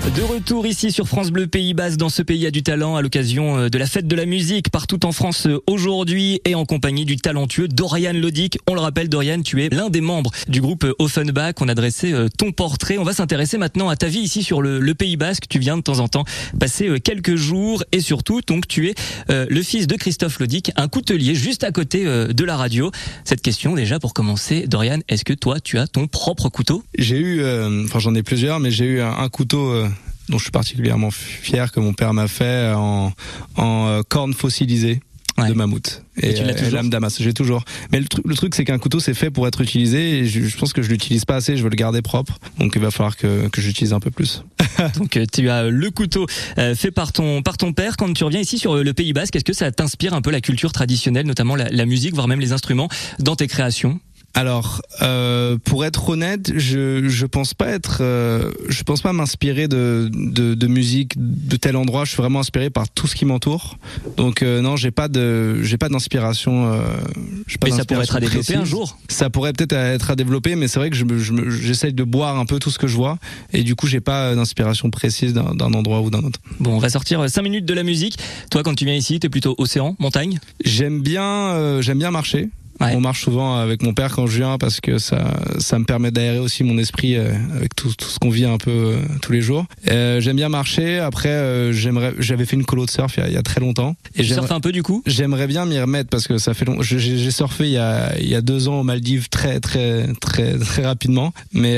De 0.03 0.21
retour 0.21 0.67
ici 0.67 0.91
sur 0.91 1.07
France 1.07 1.31
Bleu 1.31 1.47
Pays 1.47 1.73
Basque 1.73 1.95
dans 1.95 2.09
ce 2.09 2.21
pays 2.21 2.45
a 2.45 2.51
du 2.51 2.61
talent 2.61 2.97
à 2.97 3.01
l'occasion 3.01 3.57
euh, 3.57 3.69
de 3.69 3.77
la 3.77 3.85
fête 3.85 4.05
de 4.05 4.15
la 4.17 4.25
musique 4.25 4.69
partout 4.69 5.05
en 5.05 5.13
France 5.13 5.47
euh, 5.47 5.63
aujourd'hui 5.65 6.41
et 6.43 6.55
en 6.55 6.65
compagnie 6.65 7.05
du 7.05 7.15
talentueux 7.15 7.69
Dorian 7.69 8.11
Lodic. 8.11 8.59
On 8.67 8.73
le 8.73 8.81
rappelle 8.81 9.07
Dorian, 9.07 9.41
tu 9.41 9.63
es 9.63 9.69
l'un 9.69 9.89
des 9.89 10.01
membres 10.01 10.29
du 10.49 10.59
groupe 10.59 10.85
Offenbach. 10.99 11.53
On 11.61 11.69
a 11.69 11.73
dressé 11.73 12.11
euh, 12.11 12.27
ton 12.37 12.51
portrait. 12.51 12.97
On 12.97 13.05
va 13.05 13.13
s'intéresser 13.13 13.57
maintenant 13.57 13.87
à 13.87 13.95
ta 13.95 14.07
vie 14.07 14.19
ici 14.19 14.43
sur 14.43 14.61
le, 14.61 14.93
Pays 14.93 15.15
Basque. 15.15 15.45
Tu 15.49 15.57
viens 15.57 15.77
de 15.77 15.81
temps 15.81 15.99
en 15.99 16.09
temps 16.09 16.25
passer 16.59 16.99
quelques 16.99 17.35
jours 17.35 17.83
et 17.93 18.01
surtout 18.01 18.41
donc 18.45 18.67
tu 18.67 18.89
es 18.89 18.95
le 19.29 19.61
fils 19.63 19.87
de 19.87 19.95
Christophe 19.95 20.39
Lodic, 20.39 20.71
un 20.75 20.87
coutelier 20.87 21.33
juste 21.33 21.63
à 21.63 21.71
côté 21.71 22.05
de 22.05 22.43
la 22.43 22.55
radio. 22.55 22.91
Cette 23.23 23.41
question 23.41 23.73
déjà 23.73 23.99
pour 23.99 24.13
commencer, 24.13 24.67
Dorian, 24.67 24.99
est-ce 25.09 25.25
que 25.25 25.33
toi 25.33 25.59
tu 25.59 25.79
as 25.79 25.87
ton 25.87 26.05
propre 26.05 26.49
couteau? 26.49 26.83
J'ai 26.99 27.17
eu, 27.17 27.43
enfin 27.85 27.97
j'en 27.97 28.13
ai 28.13 28.21
plusieurs, 28.21 28.59
mais 28.59 28.69
j'ai 28.69 28.85
eu 28.85 29.01
un, 29.01 29.29
couteau 29.29 29.87
dont 30.29 30.37
je 30.37 30.43
suis 30.43 30.51
particulièrement 30.51 31.11
fier 31.11 31.71
que 31.71 31.79
mon 31.79 31.93
père 31.93 32.13
m'a 32.13 32.27
fait 32.27 32.71
en, 32.75 33.11
en 33.57 33.87
euh, 33.87 34.01
corne 34.07 34.33
fossilisée 34.33 35.01
de 35.37 35.53
mammouth. 35.53 36.03
Et, 36.21 36.35
tu 36.35 36.43
euh, 36.43 36.69
lame 36.69 36.91
damas 36.91 37.17
j'ai 37.19 37.33
toujours. 37.33 37.63
Mais 37.91 37.99
le, 37.99 38.05
truc, 38.05 38.23
le 38.25 38.35
truc 38.35 38.53
c'est 38.53 38.65
qu'un 38.65 38.77
couteau 38.77 38.99
c'est 38.99 39.15
fait 39.15 39.31
pour 39.31 39.47
être 39.47 39.61
utilisé 39.61 40.19
et 40.19 40.25
je, 40.25 40.55
pense 40.57 40.73
que 40.73 40.83
je 40.83 40.89
l'utilise 40.89 41.25
pas 41.25 41.37
assez 41.37 41.57
je 41.57 41.63
veux 41.63 41.71
le 41.71 41.75
garder 41.75 42.03
propre 42.03 42.37
donc 42.59 42.73
il 42.75 42.81
va 42.81 42.91
falloir 42.91 43.17
que, 43.17 43.47
que 43.47 43.59
j'utilise 43.59 43.93
un 43.93 43.99
peu 43.99 44.11
plus. 44.11 44.43
Donc 44.97 45.17
euh, 45.17 45.25
tu 45.31 45.49
as 45.49 45.63
le 45.69 45.91
couteau 45.91 46.27
fait 46.55 46.91
par 46.91 47.11
ton 47.13 47.41
par 47.41 47.57
ton 47.57 47.73
père. 47.73 47.97
Quand 47.97 48.11
tu 48.13 48.23
reviens 48.23 48.41
ici 48.41 48.59
sur 48.59 48.75
le 48.75 48.93
Pays 48.93 49.13
Basque 49.13 49.35
est-ce 49.35 49.43
que 49.43 49.53
ça 49.53 49.71
t'inspire 49.71 50.13
un 50.13 50.21
peu 50.21 50.31
la 50.31 50.41
culture 50.41 50.71
traditionnelle 50.71 51.25
notamment 51.25 51.55
la, 51.55 51.67
la 51.69 51.85
musique 51.85 52.13
voire 52.13 52.27
même 52.27 52.39
les 52.39 52.53
instruments 52.53 52.89
dans 53.19 53.35
tes 53.35 53.47
créations? 53.47 53.99
Alors, 54.33 54.81
euh, 55.01 55.57
pour 55.63 55.85
être 55.85 56.09
honnête, 56.09 56.51
je 56.55 57.07
je 57.07 57.25
pense 57.25 57.53
pas 57.53 57.67
être, 57.67 57.99
euh, 58.01 58.51
je 58.67 58.81
pense 58.83 59.01
pas 59.01 59.13
m'inspirer 59.13 59.67
de, 59.67 60.09
de, 60.11 60.55
de 60.55 60.67
musique 60.67 61.13
de 61.17 61.55
tel 61.55 61.75
endroit. 61.75 62.03
Je 62.05 62.11
suis 62.11 62.17
vraiment 62.17 62.39
inspiré 62.39 62.69
par 62.69 62.89
tout 62.89 63.05
ce 63.05 63.15
qui 63.15 63.25
m'entoure. 63.25 63.77
Donc 64.17 64.41
euh, 64.41 64.61
non, 64.61 64.75
j'ai 64.75 64.91
pas 64.91 65.07
de, 65.07 65.61
j'ai 65.61 65.77
pas 65.77 65.89
d'inspiration. 65.89 66.71
Euh, 66.71 66.79
mais 67.63 67.71
ça 67.71 67.85
pourrait 67.85 68.03
être 68.03 68.15
à 68.15 68.19
développer 68.19 68.55
un 68.55 68.65
jour. 68.65 68.97
Ça 69.07 69.29
pourrait 69.29 69.53
peut-être 69.53 69.73
être 69.73 70.09
à 70.09 70.15
développer, 70.15 70.55
mais 70.55 70.67
c'est 70.67 70.79
vrai 70.79 70.89
que 70.89 70.95
je 70.95 71.05
j'essaye 71.49 71.91
je, 71.91 71.95
de 71.95 72.03
boire 72.03 72.39
un 72.39 72.45
peu 72.45 72.57
tout 72.57 72.71
ce 72.71 72.79
que 72.79 72.87
je 72.87 72.95
vois, 72.95 73.19
et 73.51 73.63
du 73.63 73.75
coup 73.75 73.85
j'ai 73.85 74.01
pas 74.01 74.33
d'inspiration 74.33 74.89
précise 74.89 75.33
d'un 75.33 75.73
endroit 75.73 76.01
ou 76.01 76.09
d'un 76.09 76.23
autre. 76.23 76.39
Bon, 76.59 76.75
on 76.75 76.79
va 76.79 76.89
sortir 76.89 77.29
5 77.29 77.41
minutes 77.41 77.65
de 77.65 77.73
la 77.73 77.83
musique. 77.83 78.17
Toi, 78.49 78.63
quand 78.63 78.73
tu 78.73 78.85
viens 78.85 78.95
ici, 78.95 79.19
t'es 79.19 79.29
plutôt 79.29 79.55
océan, 79.57 79.95
montagne? 79.99 80.39
J'aime 80.63 81.01
bien, 81.01 81.23
euh, 81.23 81.81
j'aime 81.81 81.99
bien 81.99 82.11
marcher. 82.11 82.49
On 82.91 82.99
marche 82.99 83.23
souvent 83.23 83.57
avec 83.57 83.83
mon 83.83 83.93
père 83.93 84.11
quand 84.11 84.27
je 84.27 84.37
viens 84.37 84.57
parce 84.57 84.81
que 84.81 84.97
ça, 84.97 85.33
ça 85.59 85.79
me 85.79 85.85
permet 85.85 86.11
d'aérer 86.11 86.39
aussi 86.39 86.63
mon 86.63 86.77
esprit 86.77 87.15
euh, 87.15 87.33
avec 87.55 87.75
tout, 87.75 87.93
tout 87.97 88.07
ce 88.07 88.19
qu'on 88.19 88.29
vit 88.29 88.45
un 88.45 88.57
peu 88.57 88.71
euh, 88.71 88.97
tous 89.21 89.31
les 89.31 89.41
jours. 89.41 89.65
Euh, 89.89 90.19
j'aime 90.19 90.35
bien 90.35 90.49
marcher. 90.49 90.99
Après, 90.99 91.71
j'aimerais, 91.73 92.13
j'avais 92.19 92.45
fait 92.45 92.55
une 92.55 92.65
colo 92.65 92.85
de 92.85 92.91
surf 92.91 93.17
il 93.17 93.33
y 93.33 93.37
a, 93.37 93.43
très 93.43 93.59
longtemps. 93.59 93.95
Et 94.15 94.23
tu 94.23 94.33
surfes 94.33 94.51
un 94.51 94.59
peu 94.59 94.71
du 94.71 94.83
coup? 94.83 95.03
J'aimerais 95.05 95.47
bien 95.47 95.65
m'y 95.65 95.79
remettre 95.79 96.09
parce 96.09 96.27
que 96.27 96.37
ça 96.37 96.53
fait 96.53 96.65
long. 96.65 96.81
J'ai 96.81 97.31
surfé 97.31 97.65
il 97.65 97.71
y 97.71 97.77
a, 97.77 98.17
il 98.19 98.27
y 98.27 98.35
a 98.35 98.41
deux 98.41 98.67
ans 98.67 98.79
aux 98.79 98.83
Maldives 98.83 99.29
très 99.29 99.59
très 99.59 100.07
très 100.19 100.57
très 100.57 100.85
rapidement. 100.85 101.33
Mais 101.53 101.77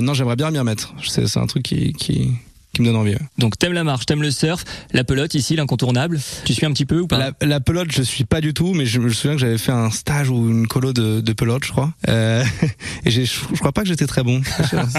non, 0.00 0.14
j'aimerais 0.14 0.36
bien 0.36 0.50
m'y 0.50 0.58
remettre. 0.58 0.94
C'est 1.02 1.36
un 1.36 1.46
truc 1.46 1.62
qui, 1.62 1.92
qui 1.92 2.30
qui 2.74 2.82
me 2.82 2.86
donne 2.86 2.96
envie. 2.96 3.14
Donc 3.38 3.58
t'aimes 3.58 3.72
la 3.72 3.84
marche, 3.84 4.06
t'aimes 4.06 4.22
le 4.22 4.30
surf, 4.30 4.64
la 4.92 5.04
pelote 5.04 5.34
ici, 5.34 5.56
l'incontournable. 5.56 6.20
Tu 6.44 6.54
suis 6.54 6.66
un 6.66 6.72
petit 6.72 6.86
peu 6.86 7.00
ou 7.00 7.06
pas 7.06 7.32
la, 7.40 7.60
pelote, 7.60 7.88
je 7.90 8.02
suis 8.02 8.24
pas 8.24 8.40
du 8.40 8.54
tout, 8.54 8.72
mais 8.74 8.86
je 8.86 8.98
me 8.98 9.10
souviens 9.10 9.34
que 9.34 9.40
j'avais 9.40 9.58
fait 9.58 9.72
un 9.72 9.90
stage 9.90 10.30
ou 10.30 10.48
une 10.48 10.66
colo 10.66 10.92
de, 10.92 11.20
de 11.20 11.32
pelote, 11.32 11.64
je 11.64 11.72
crois. 11.72 11.92
Euh, 12.08 12.44
et 13.04 13.10
je, 13.10 13.22
je 13.24 13.58
crois 13.58 13.72
pas 13.72 13.82
que 13.82 13.88
j'étais 13.88 14.06
très 14.06 14.22
bon. 14.22 14.40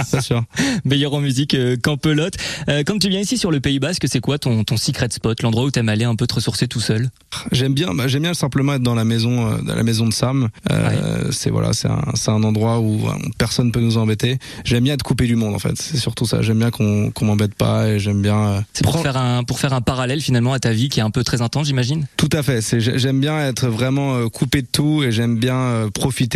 C'est 0.05 0.21
sûr. 0.21 0.43
Meilleur 0.85 1.13
en 1.13 1.21
musique 1.21 1.53
euh, 1.55 1.75
qu'en 1.81 1.97
pelote. 1.97 2.35
Euh, 2.69 2.83
quand 2.85 2.99
tu 2.99 3.09
viens 3.09 3.19
ici 3.19 3.37
sur 3.37 3.51
le 3.51 3.59
Pays 3.59 3.79
Basque, 3.79 4.05
c'est 4.07 4.19
quoi 4.19 4.37
ton, 4.37 4.63
ton 4.63 4.77
secret 4.77 5.07
spot, 5.11 5.41
l'endroit 5.41 5.63
où 5.65 5.71
t'aimes 5.71 5.89
aller 5.89 6.05
un 6.05 6.15
peu 6.15 6.27
te 6.27 6.35
ressourcer 6.35 6.67
tout 6.67 6.79
seul? 6.79 7.09
J'aime 7.51 7.73
bien, 7.73 7.93
bah, 7.93 8.07
j'aime 8.07 8.23
bien 8.23 8.33
simplement 8.33 8.73
être 8.75 8.83
dans 8.83 8.95
la 8.95 9.05
maison, 9.05 9.47
euh, 9.47 9.57
dans 9.61 9.75
la 9.75 9.83
maison 9.83 10.05
de 10.07 10.13
Sam. 10.13 10.49
Euh, 10.71 11.31
C'est 11.31 11.49
voilà, 11.49 11.71
c'est 11.73 11.87
un, 11.87 12.43
endroit 12.43 12.79
où 12.79 13.01
personne 13.37 13.71
peut 13.71 13.79
nous 13.79 13.97
embêter. 13.97 14.37
J'aime 14.65 14.83
bien 14.83 14.93
être 14.93 15.03
coupé 15.03 15.25
du 15.27 15.35
monde 15.35 15.55
en 15.55 15.59
fait. 15.59 15.77
C'est 15.81 15.97
surtout 15.97 16.25
ça. 16.25 16.41
J'aime 16.41 16.59
bien 16.59 16.71
qu'on 16.71 17.11
qu'on 17.11 17.25
m'embête 17.25 17.55
pas 17.55 17.62
et 17.63 17.99
j'aime 17.99 18.21
bien. 18.21 18.37
Euh, 18.37 18.61
c'est 18.73 18.83
pour 18.83 19.01
faire 19.01 19.17
un 19.17 19.43
pour 19.43 19.59
faire 19.59 19.73
un 19.73 19.81
parallèle 19.81 20.21
finalement 20.21 20.53
à 20.53 20.59
ta 20.59 20.71
vie 20.71 20.89
qui 20.89 20.99
est 20.99 21.03
un 21.03 21.11
peu 21.11 21.23
très 21.23 21.41
intense, 21.41 21.67
j'imagine? 21.67 22.05
Tout 22.17 22.29
à 22.31 22.43
fait. 22.43 22.61
C'est 22.61 22.79
j'aime 22.79 23.19
bien 23.19 23.39
être 23.47 23.67
vraiment 23.67 24.15
euh, 24.15 24.29
coupé 24.29 24.61
de 24.61 24.67
tout 24.71 25.03
et 25.03 25.11
j'aime 25.11 25.37
bien 25.37 25.57
euh, 25.57 25.89
profiter 25.89 26.33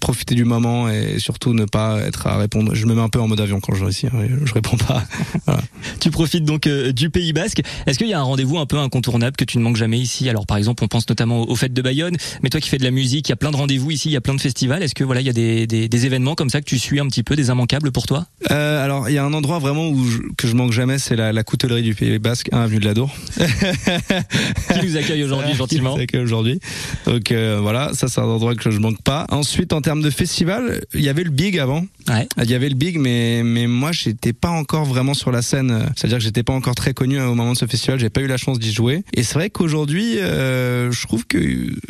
profiter 0.00 0.34
du 0.34 0.44
moment 0.44 0.88
et 0.88 1.18
surtout 1.18 1.54
ne 1.54 1.64
pas 1.64 2.00
être 2.00 2.26
à 2.26 2.38
répondre. 2.38 2.74
Je 2.74 2.86
me 2.86 2.94
mets 2.94 3.02
un 3.02 3.08
peu 3.08 3.20
en 3.20 3.28
mode 3.28 3.40
avion 3.40 3.60
quand 3.60 3.74
je 3.74 3.84
réussis. 3.84 4.06
Hein, 4.06 4.26
je 4.44 4.52
réponds 4.52 4.76
pas. 4.76 5.04
voilà. 5.46 5.60
Tu 6.00 6.10
profites 6.10 6.44
donc 6.44 6.68
du 6.68 7.10
Pays 7.10 7.32
Basque. 7.32 7.62
Est-ce 7.86 7.98
qu'il 7.98 8.08
y 8.08 8.14
a 8.14 8.20
un 8.20 8.24
rendez-vous 8.24 8.58
un 8.58 8.66
peu 8.66 8.78
incontournable 8.78 9.36
que 9.36 9.44
tu 9.44 9.58
ne 9.58 9.62
manques 9.62 9.76
jamais 9.76 9.98
ici? 9.98 10.28
Alors 10.28 10.46
par 10.46 10.56
exemple, 10.56 10.84
on 10.84 10.88
pense 10.88 11.08
notamment 11.08 11.48
aux 11.48 11.56
fêtes 11.56 11.74
de 11.74 11.82
Bayonne, 11.82 12.16
mais 12.42 12.50
toi 12.50 12.60
qui 12.60 12.68
fais 12.68 12.78
de 12.78 12.84
la 12.84 12.90
musique, 12.90 13.28
il 13.28 13.32
y 13.32 13.34
a 13.34 13.36
plein 13.36 13.50
de 13.50 13.56
rendez-vous 13.56 13.90
ici, 13.90 14.08
il 14.08 14.12
y 14.12 14.16
a 14.16 14.20
plein 14.20 14.34
de 14.34 14.40
festivals. 14.40 14.82
Est-ce 14.82 14.94
que 14.94 15.04
voilà, 15.04 15.20
il 15.20 15.26
y 15.26 15.30
a 15.30 15.32
des, 15.32 15.66
des, 15.66 15.88
des, 15.88 16.06
événements 16.06 16.34
comme 16.34 16.50
ça 16.50 16.60
que 16.60 16.66
tu 16.66 16.78
suis 16.78 17.00
un 17.00 17.06
petit 17.06 17.22
peu, 17.22 17.36
des 17.36 17.48
immanquables 17.48 17.92
pour 17.92 18.06
toi? 18.06 18.26
Euh, 18.50 18.84
Alors 18.84 19.08
il 19.08 19.14
y 19.14 19.18
a 19.18 19.24
un 19.24 19.32
endroit 19.32 19.58
vraiment 19.58 19.88
où 19.88 20.04
je, 20.04 20.18
que 20.36 20.45
je 20.46 20.54
manque 20.54 20.72
jamais, 20.72 20.98
c'est 20.98 21.16
la, 21.16 21.32
la 21.32 21.44
coutellerie 21.44 21.82
du 21.82 21.94
Pays 21.94 22.18
Basque, 22.18 22.48
1 22.52 22.60
avenue 22.60 22.78
de 22.78 22.84
la 22.84 22.94
Dour. 22.94 23.14
qui 23.36 24.86
nous 24.86 24.96
accueille 24.96 25.24
aujourd'hui 25.24 25.54
gentiment. 25.54 25.90
Qui 25.94 25.96
nous 25.96 26.02
accueille 26.02 26.22
aujourd'hui. 26.22 26.60
Donc 27.06 27.32
euh, 27.32 27.58
voilà, 27.60 27.90
ça 27.92 28.08
c'est 28.08 28.20
un 28.20 28.24
endroit 28.24 28.54
que 28.54 28.70
je 28.70 28.78
manque 28.78 29.02
pas. 29.02 29.26
Ensuite, 29.30 29.72
en 29.72 29.80
termes 29.80 30.02
de 30.02 30.10
festival, 30.10 30.80
il 30.94 31.02
y 31.02 31.08
avait 31.08 31.24
le 31.24 31.30
Big 31.30 31.58
avant. 31.58 31.84
Ouais. 32.08 32.26
Il 32.42 32.50
y 32.50 32.54
avait 32.54 32.68
le 32.68 32.74
Big, 32.74 32.98
mais 32.98 33.42
mais 33.44 33.66
moi 33.66 33.92
j'étais 33.92 34.32
pas 34.32 34.50
encore 34.50 34.84
vraiment 34.84 35.14
sur 35.14 35.32
la 35.32 35.42
scène. 35.42 35.86
C'est-à-dire 35.96 36.18
que 36.18 36.24
j'étais 36.24 36.42
pas 36.42 36.52
encore 36.52 36.74
très 36.74 36.94
connu 36.94 37.20
au 37.20 37.34
moment 37.34 37.52
de 37.52 37.58
ce 37.58 37.66
festival. 37.66 37.98
J'ai 37.98 38.10
pas 38.10 38.20
eu 38.20 38.26
la 38.26 38.36
chance 38.36 38.58
d'y 38.58 38.72
jouer. 38.72 39.04
Et 39.14 39.22
c'est 39.22 39.34
vrai 39.34 39.50
qu'aujourd'hui, 39.50 40.18
euh, 40.18 40.90
je 40.90 41.06
trouve 41.06 41.26
que 41.26 41.38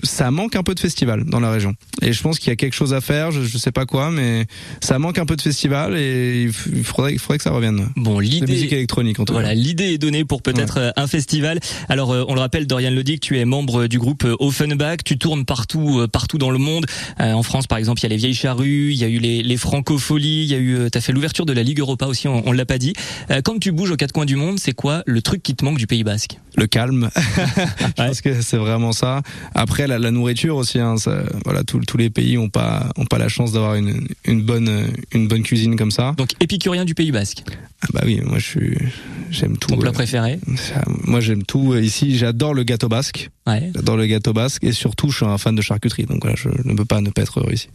ça 0.02 0.30
manque 0.30 0.56
un 0.56 0.62
peu 0.62 0.75
de 0.75 0.80
festival 0.80 1.25
dans 1.25 1.40
la 1.40 1.50
région. 1.50 1.75
Et 2.02 2.12
je 2.12 2.23
pense 2.23 2.38
qu'il 2.38 2.49
y 2.49 2.52
a 2.52 2.56
quelque 2.56 2.75
chose 2.75 2.94
à 2.94 3.00
faire. 3.00 3.30
Je, 3.30 3.42
je 3.42 3.58
sais 3.58 3.73
pas 3.73 3.87
quoi, 3.87 4.11
mais 4.11 4.46
ça 4.80 4.99
manque 4.99 5.18
un 5.18 5.26
peu 5.26 5.37
de 5.37 5.42
festival 5.42 5.96
et 5.96 6.44
il 6.44 6.85
faudrait, 6.85 7.12
il 7.12 7.18
faudrait 7.18 7.38
que 7.38 7.44
ça 7.44 7.50
revienne. 7.50 7.88
Bon, 7.96 8.18
l'idée 8.18 8.46
musique 8.46 8.73
électronique 8.73 9.20
en 9.20 9.25
tout 9.25 9.32
voilà, 9.32 9.54
l'idée 9.54 9.92
est 9.92 9.99
donnée 9.99 10.25
pour 10.25 10.42
peut-être 10.42 10.78
euh, 10.78 10.90
un 10.96 11.06
festival. 11.06 11.61
Alors, 11.88 12.12
euh, 12.12 12.25
on 12.28 12.35
le 12.35 12.40
rappelle, 12.40 12.66
Dorian 12.66 12.90
Lodic, 12.90 13.20
tu 13.20 13.38
es 13.38 13.44
membre 13.44 13.87
du 13.87 13.99
groupe 13.99 14.25
euh, 14.25 14.37
Offenbach. 14.40 14.99
Tu 15.04 15.18
tournes 15.18 15.44
partout, 15.44 16.06
partout 16.11 16.38
dans 16.38 16.50
le 16.50 16.58
monde. 16.58 16.87
en 17.18 17.42
France, 17.42 17.66
par 17.66 17.78
exemple, 17.78 18.00
il 18.00 18.04
y 18.04 18.06
a 18.06 18.08
les 18.11 18.16
Vieilles 18.16 18.35
Charrues, 18.35 18.92
il 18.92 18.96
y 18.99 19.04
a 19.04 19.08
eu 19.08 19.18
les, 19.18 19.42
les 19.42 19.56
Francophones 19.56 20.05
Folie, 20.06 20.44
il 20.44 20.46
y 20.50 20.54
a 20.54 20.58
eu, 20.58 20.75
euh, 20.76 20.88
t'as 20.88 21.00
fait 21.00 21.12
l'ouverture 21.12 21.46
de 21.46 21.52
la 21.52 21.64
Ligue 21.64 21.80
Europa 21.80 22.06
aussi, 22.06 22.28
on, 22.28 22.46
on 22.46 22.52
l'a 22.52 22.64
pas 22.64 22.78
dit. 22.78 22.92
Euh, 23.32 23.40
quand 23.42 23.58
tu 23.58 23.72
bouges 23.72 23.90
aux 23.90 23.96
quatre 23.96 24.12
coins 24.12 24.25
du 24.25 24.36
monde, 24.36 24.60
c'est 24.60 24.72
quoi 24.72 25.02
le 25.04 25.20
truc 25.20 25.42
qui 25.42 25.56
te 25.56 25.64
manque 25.64 25.78
du 25.78 25.88
Pays 25.88 26.04
Basque? 26.04 26.38
Le 26.56 26.66
calme. 26.68 27.10
Je 27.16 27.92
pense 28.06 28.20
que 28.20 28.40
c'est 28.40 28.56
vraiment 28.56 28.92
ça. 28.92 29.22
Après, 29.54 29.86
la, 29.88 29.98
la 29.98 30.10
nourriture 30.12 30.56
aussi. 30.56 30.78
Hein, 30.78 30.96
ça, 30.96 31.25
voilà, 31.44 31.64
tous 31.64 31.80
tous 31.80 31.96
les 31.96 32.08
pays 32.08 32.38
ont 32.38 32.48
pas 32.48 32.88
ont 32.96 33.04
pas 33.04 33.18
la 33.18 33.28
chance 33.28 33.52
d'avoir 33.52 33.75
une, 33.75 34.06
une 34.25 34.42
bonne 34.42 34.86
une 35.12 35.26
bonne 35.28 35.42
cuisine 35.42 35.76
comme 35.76 35.90
ça. 35.90 36.14
Donc 36.16 36.30
épicurien 36.40 36.84
du 36.84 36.94
Pays 36.94 37.10
Basque. 37.10 37.42
Ah 37.82 37.88
bah 37.92 38.02
oui, 38.06 38.20
moi 38.25 38.38
je 38.38 38.44
suis 38.46 38.78
j'aime 39.30 39.56
tout. 39.58 39.68
Ton 39.70 39.76
plat 39.78 39.90
euh, 39.90 39.92
préféré? 39.92 40.38
moi 41.04 41.20
j'aime 41.20 41.42
tout 41.42 41.72
Euh, 41.75 41.80
ici. 41.82 42.16
J'adore 42.16 42.54
le 42.54 42.62
gâteau 42.62 42.88
basque. 42.88 43.28
Ouais. 43.47 43.71
J'adore 43.75 43.97
le 43.97 44.07
gâteau 44.07 44.33
basque 44.33 44.65
et 44.65 44.73
surtout 44.73 45.11
je 45.11 45.17
suis 45.19 45.26
un 45.26 45.38
fan 45.38 45.55
de 45.55 45.62
charcuterie. 45.62 46.05
Donc 46.05 46.23
voilà, 46.23 46.37
je 46.37 46.49
ne 46.65 46.75
peux 46.75 46.85
pas 46.85 47.00
ne 47.00 47.11
pas 47.11 47.23
être 47.23 47.38
heureux 47.41 47.53
ici. 47.53 47.69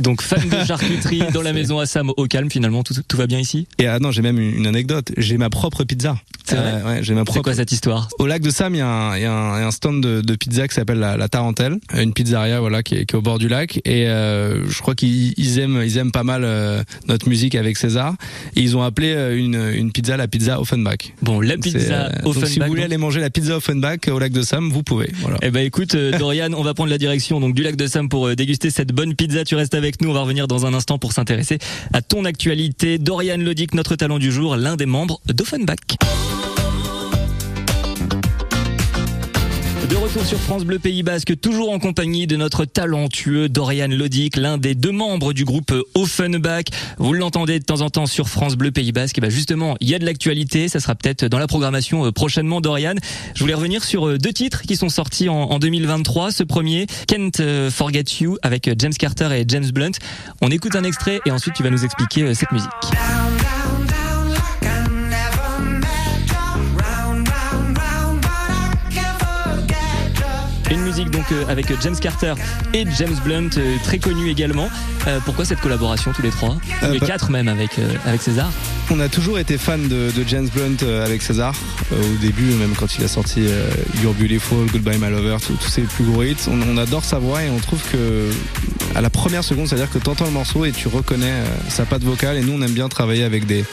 Donc 0.00 0.20
fan 0.22 0.46
de 0.48 0.64
charcuterie 0.66 1.22
dans 1.32 1.42
la 1.42 1.52
maison 1.52 1.78
à 1.78 1.86
Sam 1.86 2.10
au 2.16 2.26
calme 2.26 2.50
finalement, 2.50 2.82
tout, 2.82 2.94
tout 3.08 3.16
va 3.16 3.26
bien 3.26 3.38
ici? 3.38 3.66
Et 3.78 3.86
ah 3.86 3.98
non, 3.98 4.10
j'ai 4.10 4.22
même 4.22 4.38
une 4.38 4.66
anecdote. 4.66 5.12
J'ai 5.16 5.38
ma 5.38 5.50
propre 5.50 5.84
pizza. 5.84 6.16
C'est 6.44 6.56
vrai 6.56 6.72
Euh, 6.74 6.84
ouais, 6.86 6.98
j'ai 7.02 7.14
ma 7.14 7.24
propre. 7.24 7.40
quoi 7.42 7.54
cette 7.54 7.72
histoire? 7.72 8.08
Au 8.18 8.26
lac 8.26 8.42
de 8.42 8.50
Sam, 8.50 8.74
il 8.74 8.78
y 8.78 8.80
a 8.82 8.86
un, 8.86 9.16
y 9.16 9.22
y 9.22 9.24
a 9.24 9.70
stand 9.70 10.02
de, 10.02 10.20
de 10.20 10.36
pizza 10.36 10.68
qui 10.68 10.74
s'appelle 10.74 10.98
la, 10.98 11.16
la 11.16 11.28
Tarentelle, 11.28 11.78
une 11.96 12.12
pizzeria 12.12 12.60
voilà 12.60 12.82
qui 12.82 12.96
est, 12.96 13.06
qui 13.06 13.14
est 13.14 13.18
au 13.18 13.22
bord 13.22 13.38
du 13.38 13.48
lac. 13.48 13.78
Et 13.86 14.06
euh, 14.08 14.68
je 14.68 14.78
crois 14.82 14.94
qu'ils 14.94 15.32
ils 15.38 15.58
aiment, 15.58 15.80
ils 15.82 15.96
aiment 15.96 16.12
pas 16.12 16.22
mal 16.24 16.42
euh, 16.44 16.82
notre 17.08 17.28
musique 17.30 17.54
avec 17.54 17.78
César. 17.78 18.14
Et 18.56 18.60
ils 18.60 18.76
ont 18.76 18.82
appelé 18.82 19.14
euh, 19.14 19.38
une, 19.38 19.54
une 19.74 19.90
pizza 19.90 20.16
la 20.18 20.28
pizza 20.28 20.60
Offenbach. 20.60 21.14
Bon, 21.22 21.40
la 21.40 21.56
pizza 21.56 21.78
euh, 22.08 22.10
au 22.24 22.34
donc 22.34 22.34
si 22.34 22.38
vous 22.40 22.44
Offenbach, 22.46 22.68
voulez 22.68 22.82
aller 22.82 22.98
manger 22.98 23.20
la 23.20 23.30
pizza 23.30 23.56
Offenbach 23.56 24.00
au 24.08 24.18
lac 24.18 24.32
de 24.32 24.42
Sam, 24.42 24.70
vous 24.70 24.82
pouvez. 24.82 25.10
Voilà. 25.20 25.38
Eh 25.42 25.50
ben 25.50 25.64
écoute 25.64 25.94
euh, 25.94 26.16
Dorian, 26.18 26.52
on 26.52 26.62
va 26.62 26.74
prendre 26.74 26.90
la 26.90 26.98
direction 26.98 27.40
donc 27.40 27.54
du 27.54 27.62
lac 27.62 27.76
de 27.76 27.86
Sam 27.86 28.08
pour 28.08 28.26
euh, 28.26 28.34
déguster 28.34 28.70
cette 28.70 28.92
bonne 28.92 29.14
pizza. 29.14 29.44
Tu 29.44 29.54
restes 29.54 29.74
avec 29.74 30.00
nous, 30.00 30.10
on 30.10 30.14
va 30.14 30.22
revenir 30.22 30.48
dans 30.48 30.66
un 30.66 30.74
instant 30.74 30.98
pour 30.98 31.12
s'intéresser 31.12 31.58
à 31.92 32.02
ton 32.02 32.24
actualité. 32.24 32.98
Dorian 32.98 33.38
Lodic, 33.38 33.74
notre 33.74 33.96
talent 33.96 34.18
du 34.18 34.32
jour, 34.32 34.56
l'un 34.56 34.76
des 34.76 34.86
membres 34.86 35.20
d'Offenbach. 35.26 35.76
De 39.88 39.96
retour 39.96 40.24
sur 40.24 40.38
France 40.38 40.64
Bleu 40.64 40.78
Pays 40.78 41.02
Basque, 41.02 41.38
toujours 41.38 41.70
en 41.70 41.78
compagnie 41.78 42.26
de 42.26 42.36
notre 42.36 42.64
talentueux 42.64 43.50
Dorian 43.50 43.88
Lodic, 43.88 44.36
l'un 44.36 44.56
des 44.56 44.74
deux 44.74 44.92
membres 44.92 45.34
du 45.34 45.44
groupe 45.44 45.74
Offenbach. 45.94 46.64
Vous 46.96 47.12
l'entendez 47.12 47.58
de 47.58 47.64
temps 47.64 47.82
en 47.82 47.90
temps 47.90 48.06
sur 48.06 48.30
France 48.30 48.56
Bleu 48.56 48.70
Pays 48.70 48.92
Basque. 48.92 49.18
Et 49.18 49.20
ben 49.20 49.30
justement, 49.30 49.76
il 49.80 49.90
y 49.90 49.94
a 49.94 49.98
de 49.98 50.06
l'actualité. 50.06 50.68
Ça 50.68 50.80
sera 50.80 50.94
peut-être 50.94 51.26
dans 51.26 51.38
la 51.38 51.46
programmation 51.46 52.06
euh, 52.06 52.12
prochainement, 52.12 52.62
Dorian. 52.62 52.94
Je 53.34 53.40
voulais 53.40 53.52
revenir 53.52 53.84
sur 53.84 54.08
euh, 54.08 54.16
deux 54.16 54.32
titres 54.32 54.62
qui 54.62 54.76
sont 54.76 54.88
sortis 54.88 55.28
en, 55.28 55.34
en 55.34 55.58
2023. 55.58 56.32
Ce 56.32 56.44
premier, 56.44 56.86
Can't 57.06 57.40
euh, 57.40 57.70
Forget 57.70 58.04
You, 58.20 58.38
avec 58.42 58.70
James 58.78 58.94
Carter 58.94 59.28
et 59.38 59.44
James 59.46 59.70
Blunt. 59.70 59.92
On 60.40 60.48
écoute 60.48 60.76
un 60.76 60.84
extrait 60.84 61.20
et 61.26 61.30
ensuite 61.30 61.54
tu 61.54 61.62
vas 61.62 61.70
nous 61.70 61.84
expliquer 61.84 62.34
cette 62.34 62.52
musique. 62.52 62.70
Une 70.70 70.80
musique 70.80 71.10
donc 71.10 71.24
euh, 71.32 71.44
avec 71.48 71.66
James 71.82 71.96
Carter 72.00 72.34
et 72.72 72.84
James 72.98 73.16
Blunt, 73.24 73.50
euh, 73.58 73.76
très 73.84 73.98
connu 73.98 74.30
également. 74.30 74.68
Euh, 75.06 75.18
pourquoi 75.24 75.44
cette 75.44 75.60
collaboration 75.60 76.12
tous 76.12 76.22
les 76.22 76.30
trois? 76.30 76.56
Tous 76.80 76.90
les 76.90 76.98
bah- 76.98 77.06
quatre 77.06 77.30
même 77.30 77.48
avec, 77.48 77.78
euh, 77.78 77.92
avec 78.06 78.22
César? 78.22 78.50
On 78.90 79.00
a 79.00 79.08
toujours 79.08 79.38
été 79.38 79.56
fan 79.56 79.88
de, 79.88 80.10
James 80.26 80.48
Blunt 80.54 80.76
euh, 80.82 81.04
avec 81.04 81.22
César. 81.22 81.54
Euh, 81.92 81.96
au 81.96 82.16
début, 82.20 82.44
même 82.54 82.74
quand 82.78 82.96
il 82.98 83.04
a 83.04 83.08
sorti 83.08 83.40
euh, 83.40 83.70
You're 84.02 84.12
Beautiful, 84.14 84.66
Goodbye 84.70 84.98
My 84.98 85.10
Lover, 85.10 85.36
tous 85.40 85.68
ses 85.68 85.82
plus 85.82 86.04
gros 86.04 86.22
hits, 86.22 86.48
on, 86.48 86.76
adore 86.76 87.04
sa 87.04 87.18
voix 87.18 87.42
et 87.42 87.50
on 87.50 87.58
trouve 87.58 87.80
que 87.90 88.28
à 88.94 89.00
la 89.00 89.10
première 89.10 89.42
seconde, 89.42 89.68
c'est-à-dire 89.68 89.90
que 89.90 89.98
tu 89.98 90.08
entends 90.08 90.26
le 90.26 90.30
morceau 90.30 90.64
et 90.64 90.72
tu 90.72 90.88
reconnais 90.88 91.32
sa 91.68 91.84
patte 91.84 92.02
vocale. 92.02 92.36
Et 92.36 92.42
nous, 92.42 92.52
on 92.52 92.62
aime 92.62 92.72
bien 92.72 92.88
travailler 92.88 93.24
avec 93.24 93.46
des, 93.46 93.64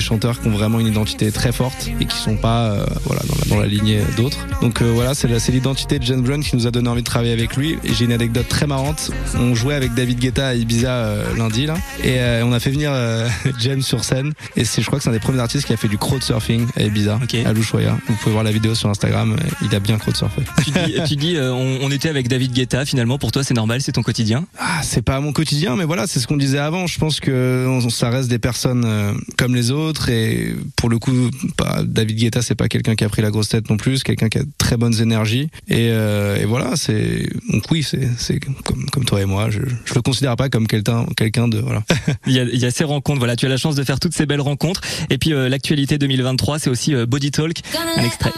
chanteurs 0.00 0.40
qui 0.40 0.48
ont 0.48 0.52
vraiment 0.52 0.80
une 0.80 0.86
identité 0.86 1.30
très 1.30 1.52
forte 1.52 1.90
et 2.00 2.06
qui 2.06 2.16
sont 2.16 2.36
pas 2.36 2.76
dans, 3.06 3.14
la, 3.14 3.22
dans 3.48 3.60
lignée 3.62 4.00
d'autres. 4.16 4.38
Donc 4.62 4.80
voilà, 4.80 5.14
c'est 5.14 5.28
l'identité 5.52 5.98
de 5.98 6.04
James 6.04 6.22
Blunt 6.22 6.40
qui 6.40 6.56
nous 6.56 6.66
a 6.66 6.70
donné 6.70 6.88
envie 6.88 7.02
de 7.02 7.06
travailler 7.06 7.32
avec 7.32 7.56
lui. 7.56 7.78
J'ai 7.84 8.06
une 8.06 8.12
anecdote 8.12 8.48
très 8.48 8.66
marrante. 8.66 9.10
On 9.34 9.54
jouait 9.54 9.74
avec 9.74 9.94
David 9.94 10.18
Guetta 10.18 10.48
à 10.48 10.54
Ibiza 10.54 10.90
euh, 10.90 11.36
lundi 11.36 11.66
là, 11.66 11.74
et 12.02 12.42
on 12.42 12.52
a 12.52 12.60
fait 12.60 12.70
venir 12.70 12.92
James 13.60 13.82
sur 13.82 14.04
scène. 14.04 14.32
Et 14.56 14.64
c'est, 14.64 14.82
je 14.82 14.86
crois 14.86 14.98
que 14.98 15.02
c'est 15.04 15.10
un 15.10 15.14
des 15.14 15.18
premiers 15.20 15.40
artistes 15.40 15.66
qui 15.66 15.72
a 15.72 15.76
fait 15.76 15.88
du 15.88 15.98
crowdsurfing 15.98 16.66
à 16.76 16.82
Ibiza, 16.82 17.18
Ok. 17.22 17.34
à 17.34 17.52
l'Ushuaïa. 17.52 17.98
Vous 18.08 18.14
pouvez 18.16 18.32
voir 18.32 18.44
la 18.44 18.52
vidéo 18.52 18.74
sur 18.74 18.88
Instagram. 18.88 19.36
euh, 19.40 19.50
Il 19.62 19.74
a 19.74 19.80
bien 19.80 19.96
crowdsurfé. 19.98 20.42
Tu 20.64 20.70
dis, 20.70 20.94
tu 21.08 21.16
dis 21.16 21.36
euh, 21.36 21.52
on, 21.52 21.78
on 21.82 21.90
était 21.90 22.08
avec 22.08 22.28
David 22.28 22.52
Guetta, 22.52 22.84
finalement 22.84 23.18
pour 23.18 23.32
toi 23.32 23.42
c'est 23.44 23.54
normal, 23.54 23.80
c'est 23.82 23.92
ton 23.92 24.02
quotidien? 24.02 24.44
Ah, 24.58 24.80
c'est 24.82 25.02
pas 25.02 25.20
mon 25.20 25.32
quotidien, 25.32 25.76
mais 25.76 25.84
voilà, 25.84 26.06
c'est 26.06 26.20
ce 26.20 26.26
qu'on 26.26 26.36
disait 26.36 26.58
avant. 26.58 26.86
Je 26.86 26.98
pense 26.98 27.20
que 27.20 27.66
on- 27.68 27.88
ça 27.90 28.10
reste 28.10 28.28
des 28.28 28.38
personnes 28.38 28.84
euh, 28.84 29.12
comme 29.38 29.54
les 29.54 29.70
autres, 29.70 30.08
et 30.08 30.54
pour 30.76 30.88
le 30.88 30.98
coup, 30.98 31.30
pas, 31.56 31.82
David 31.84 32.16
Guetta, 32.18 32.42
c'est 32.42 32.54
pas 32.54 32.68
quelqu'un 32.68 32.94
qui 32.94 33.04
a 33.04 33.08
pris 33.08 33.22
la 33.22 33.30
grosse 33.30 33.48
tête 33.48 33.68
non 33.70 33.76
plus, 33.76 34.02
quelqu'un 34.02 34.28
qui 34.28 34.38
a 34.38 34.42
de 34.42 34.48
très 34.58 34.76
bonnes 34.76 35.00
énergies, 35.00 35.48
et, 35.68 35.88
euh, 35.90 36.36
et 36.36 36.44
voilà, 36.44 36.76
c'est 36.76 37.28
donc 37.50 37.64
oui, 37.70 37.82
c'est 37.82 38.08
c'est 38.18 38.38
comme 38.40 38.86
comme 38.90 39.04
toi 39.04 39.20
et 39.20 39.24
moi, 39.24 39.50
je 39.50 39.60
je 39.84 39.94
le 39.94 40.02
considère 40.02 40.36
pas 40.36 40.48
comme 40.48 40.66
quelqu'un 40.66 41.06
quelqu'un 41.16 41.48
de 41.48 41.58
voilà. 41.58 41.82
il 42.26 42.32
y, 42.32 42.38
a, 42.40 42.44
il 42.44 42.58
y 42.58 42.64
a 42.66 42.70
ces 42.70 42.84
rencontres, 42.84 43.18
voilà, 43.18 43.36
tu 43.36 43.46
as 43.46 43.48
la 43.48 43.56
chance 43.56 43.74
de 43.74 43.84
faire 43.84 43.98
toutes 44.00 44.14
ces 44.14 44.26
belles 44.26 44.40
rencontres. 44.42 44.80
Et 45.10 45.18
puis 45.18 45.32
euh, 45.32 45.48
l'actualité 45.48 45.98
2023, 45.98 46.58
c'est 46.58 46.70
aussi 46.70 46.94
euh, 46.94 47.06
Body 47.06 47.30
Talk, 47.30 47.58
un 47.96 48.04
extrait. 48.04 48.30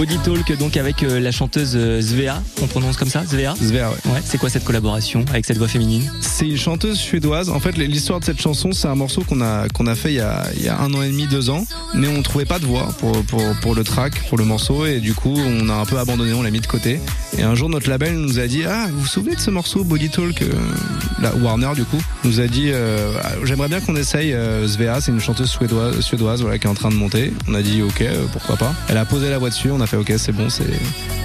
Body 0.00 0.16
Talk 0.24 0.56
donc 0.58 0.78
avec 0.78 1.02
euh, 1.02 1.20
la 1.20 1.30
chanteuse 1.30 1.74
euh, 1.76 2.00
Svea, 2.00 2.42
on 2.62 2.66
prononce 2.66 2.96
comme 2.96 3.10
ça, 3.10 3.22
Svea 3.26 3.54
Sver, 3.54 3.90
ouais. 3.90 4.12
Ouais, 4.12 4.20
c'est 4.24 4.38
quoi 4.38 4.48
cette 4.48 4.64
collaboration 4.64 5.26
avec 5.28 5.44
cette 5.44 5.58
voix 5.58 5.68
féminine? 5.68 6.10
C'est 6.22 6.48
une 6.48 6.56
chanteuse 6.56 6.96
suédoise. 6.96 7.50
En 7.50 7.60
fait, 7.60 7.76
l'histoire 7.76 8.18
de 8.18 8.24
cette 8.24 8.40
chanson, 8.40 8.72
c'est 8.72 8.88
un 8.88 8.94
morceau 8.94 9.24
qu'on 9.24 9.42
a 9.42 9.68
qu'on 9.68 9.86
a 9.86 9.94
fait 9.94 10.12
il 10.12 10.16
y 10.16 10.20
a, 10.20 10.44
il 10.56 10.62
y 10.62 10.68
a 10.68 10.80
un 10.80 10.94
an 10.94 11.02
et 11.02 11.08
demi, 11.08 11.26
deux 11.26 11.50
ans, 11.50 11.66
mais 11.92 12.08
on 12.08 12.22
trouvait 12.22 12.46
pas 12.46 12.58
de 12.58 12.64
voix 12.64 12.88
pour 12.98 13.12
pour 13.26 13.42
pour 13.60 13.74
le 13.74 13.84
track, 13.84 14.26
pour 14.30 14.38
le 14.38 14.46
morceau, 14.46 14.86
et 14.86 15.00
du 15.00 15.12
coup, 15.12 15.36
on 15.36 15.68
a 15.68 15.74
un 15.74 15.84
peu 15.84 15.98
abandonné, 15.98 16.32
on 16.32 16.40
l'a 16.40 16.50
mis 16.50 16.60
de 16.60 16.66
côté. 16.66 16.98
Et 17.36 17.42
un 17.42 17.54
jour, 17.54 17.68
notre 17.68 17.90
label 17.90 18.14
nous 18.14 18.38
a 18.38 18.46
dit 18.46 18.64
ah, 18.66 18.86
vous 18.90 19.00
vous 19.00 19.06
souvenez 19.06 19.34
de 19.34 19.40
ce 19.40 19.50
morceau 19.50 19.84
Body 19.84 20.08
Talk 20.08 20.40
euh, 20.40 20.48
la 21.20 21.34
Warner 21.34 21.72
du 21.74 21.84
coup 21.84 22.00
nous 22.24 22.40
a 22.40 22.46
dit 22.46 22.70
euh, 22.72 23.12
Ah, 23.22 23.32
j'aimerais 23.44 23.68
bien 23.68 23.80
qu'on 23.80 23.96
essaye 23.96 24.32
euh, 24.32 24.66
Svea, 24.66 25.00
c'est 25.00 25.10
une 25.10 25.20
chanteuse 25.20 25.50
suédoise, 25.50 26.00
suédoise 26.00 26.40
voilà, 26.42 26.58
qui 26.58 26.66
est 26.66 26.70
en 26.70 26.74
train 26.74 26.90
de 26.90 26.94
monter. 26.94 27.32
On 27.48 27.54
a 27.54 27.62
dit 27.62 27.82
ok, 27.82 28.00
euh, 28.02 28.24
pourquoi 28.32 28.56
pas. 28.56 28.72
Elle 28.88 28.96
a 28.96 29.04
posé 29.04 29.28
la 29.28 29.38
voix 29.38 29.50
dessus, 29.50 29.70
on 29.70 29.80
a 29.80 29.86
ok, 29.96 30.12
c'est 30.16 30.32
bon, 30.32 30.48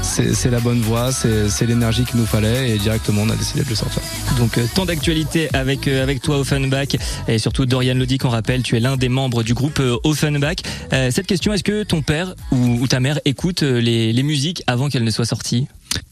c'est 0.01 0.50
la 0.50 0.60
bonne 0.60 0.81
voix, 0.81 1.12
c'est 1.12 1.65
l'énergie 1.65 2.03
qu'il 2.05 2.19
nous 2.19 2.25
fallait, 2.25 2.72
et 2.72 2.77
directement, 2.77 3.24
on 3.24 3.29
a 3.29 3.36
décidé 3.36 3.63
de 3.63 3.69
le 3.69 3.75
sortir. 3.75 4.01
Donc 4.38 4.57
euh, 4.57 4.65
tant 4.74 4.86
d'actualité 4.86 5.50
avec 5.53 5.88
euh, 5.88 6.03
avec 6.03 6.22
toi 6.22 6.39
Offenbach 6.39 6.95
et 7.27 7.39
surtout 7.39 7.65
Dorian 7.65 7.95
Lodic 7.95 8.25
on 8.25 8.29
rappelle 8.29 8.63
tu 8.63 8.75
es 8.75 8.79
l'un 8.79 8.98
des 8.98 9.10
membres 9.10 9.43
du 9.43 9.53
groupe 9.53 9.79
euh, 9.79 9.98
Offenbach. 10.03 10.57
Cette 10.91 11.27
question 11.27 11.53
est-ce 11.53 11.63
que 11.63 11.84
ton 11.84 12.01
père 12.01 12.36
ou, 12.51 12.88
ta 12.88 13.00
mère 13.00 13.19
écoute 13.25 13.62
les, 13.62 14.13
les 14.13 14.24
musiques 14.24 14.63
avant 14.67 14.89
qu'elles 14.89 15.03
ne 15.03 15.12
soient 15.12 15.25
sorties? 15.25 15.67